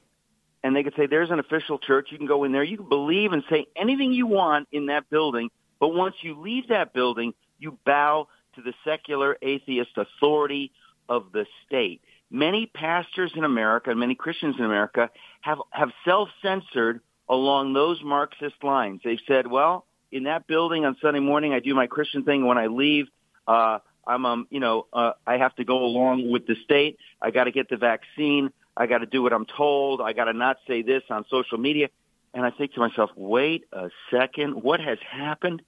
[0.62, 2.08] and they could say, there's an official church.
[2.10, 2.62] You can go in there.
[2.62, 5.50] You can believe and say anything you want in that building.
[5.80, 10.72] But once you leave that building, you bow to the secular atheist authority
[11.08, 12.02] of the state.
[12.30, 15.10] Many pastors in America and many Christians in America
[15.40, 19.00] have, have self-censored along those Marxist lines.
[19.04, 22.46] They've said, well, in that building on Sunday morning, I do my Christian thing.
[22.46, 23.08] When I leave,
[23.46, 26.98] uh, I'm, um, you know, uh, I have to go along with the state.
[27.20, 28.52] I got to get the vaccine.
[28.76, 30.00] I got to do what I'm told.
[30.00, 31.88] I got to not say this on social media.
[32.34, 35.62] And I think to myself, wait a second, what has happened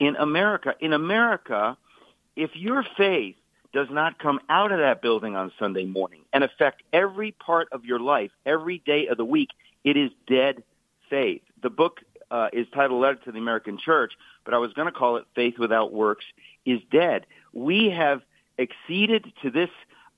[0.00, 0.74] in America?
[0.80, 1.76] In America,
[2.34, 3.36] if your faith
[3.72, 7.84] does not come out of that building on Sunday morning and affect every part of
[7.84, 9.50] your life, every day of the week,
[9.84, 10.62] it is dead
[11.10, 11.42] faith.
[11.62, 12.00] The book
[12.30, 14.14] uh, is titled Letter to the American Church,
[14.46, 16.24] but I was going to call it Faith Without Works
[16.64, 17.26] is Dead.
[17.52, 18.22] We have
[18.58, 19.68] acceded to this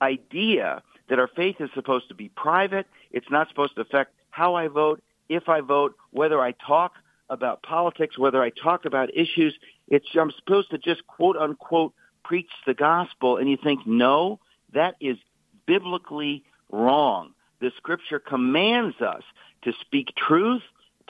[0.01, 2.87] idea that our faith is supposed to be private.
[3.11, 6.93] It's not supposed to affect how I vote, if I vote, whether I talk
[7.31, 9.59] about politics, whether I talk about issues,
[9.89, 13.39] it's I'm supposed to just quote unquote preach the gospel.
[13.39, 14.39] And you think, no,
[14.74, 15.16] that is
[15.66, 17.33] biblically wrong.
[17.61, 19.22] The scripture commands us
[19.62, 20.62] to speak truth,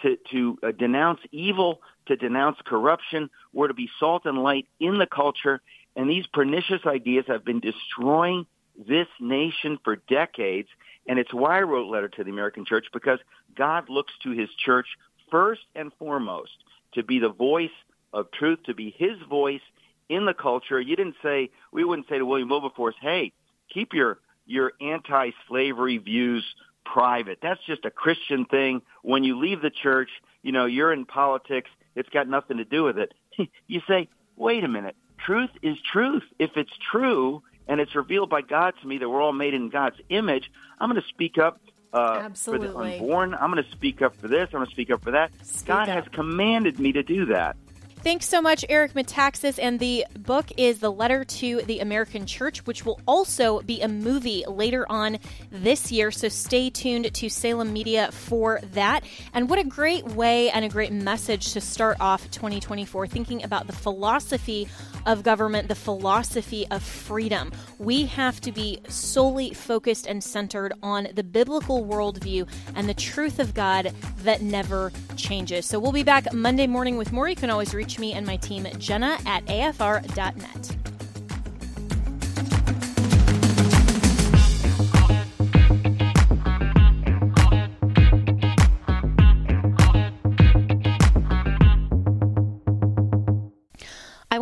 [0.03, 3.31] to, to uh, denounce evil, to denounce corruption.
[3.53, 5.61] We're to be salt and light in the culture.
[5.97, 8.47] And these pernicious ideas have been destroying
[8.87, 10.69] this nation for decades.
[11.07, 13.19] And it's why I wrote Letter to the American Church, because
[13.57, 14.87] God looks to his church
[15.31, 16.53] first and foremost
[16.95, 17.71] to be the voice
[18.13, 19.61] of truth, to be his voice
[20.09, 20.81] in the culture.
[20.81, 23.33] You didn't say, we wouldn't say to William Wilberforce, hey,
[23.73, 26.45] keep your, your anti-slavery views
[26.93, 27.39] private.
[27.43, 28.83] That's just a Christian thing.
[29.03, 30.11] When you leave the church,
[30.43, 31.71] you know, you're in politics.
[31.95, 33.13] It's got nothing to do with it.
[33.67, 34.97] you say, wait a minute.
[35.25, 36.23] Truth is truth.
[36.39, 39.69] If it's true and it's revealed by God to me that we're all made in
[39.69, 41.61] God's image, I'm going to speak up
[41.93, 42.69] uh, Absolutely.
[42.69, 43.35] for the unborn.
[43.35, 44.49] I'm going to speak up for this.
[44.53, 45.31] I'm going to speak up for that.
[45.43, 46.05] Speak God up.
[46.05, 47.57] has commanded me to do that.
[48.05, 49.59] Thanks so much, Eric Metaxas.
[49.61, 53.89] And the book is The Letter to the American Church, which will also be a
[53.89, 55.19] movie later on
[55.51, 56.13] this year.
[56.13, 59.03] So stay tuned to Salem Media for that.
[59.35, 63.67] And what a great way and a great message to start off 2024, thinking about
[63.67, 64.69] the philosophy
[65.05, 67.51] of government, the philosophy of freedom.
[67.79, 73.41] We have to be solely focused and centered on the biblical worldview and the truth
[73.41, 75.67] of God that never changes.
[75.67, 77.29] So we'll be back Monday morning with more.
[77.29, 80.98] You can always reach me and my team, Jenna at afr.net.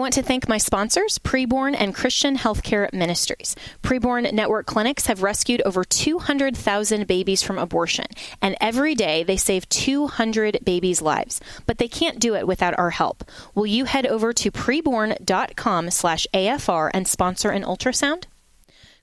[0.06, 3.56] want to thank my sponsors, Preborn and Christian Healthcare Ministries.
[3.82, 8.06] Preborn Network clinics have rescued over 200,000 babies from abortion,
[8.40, 11.40] and every day they save 200 babies' lives.
[11.66, 13.24] But they can't do it without our help.
[13.56, 18.26] Will you head over to preborn.com slash AFR and sponsor an ultrasound?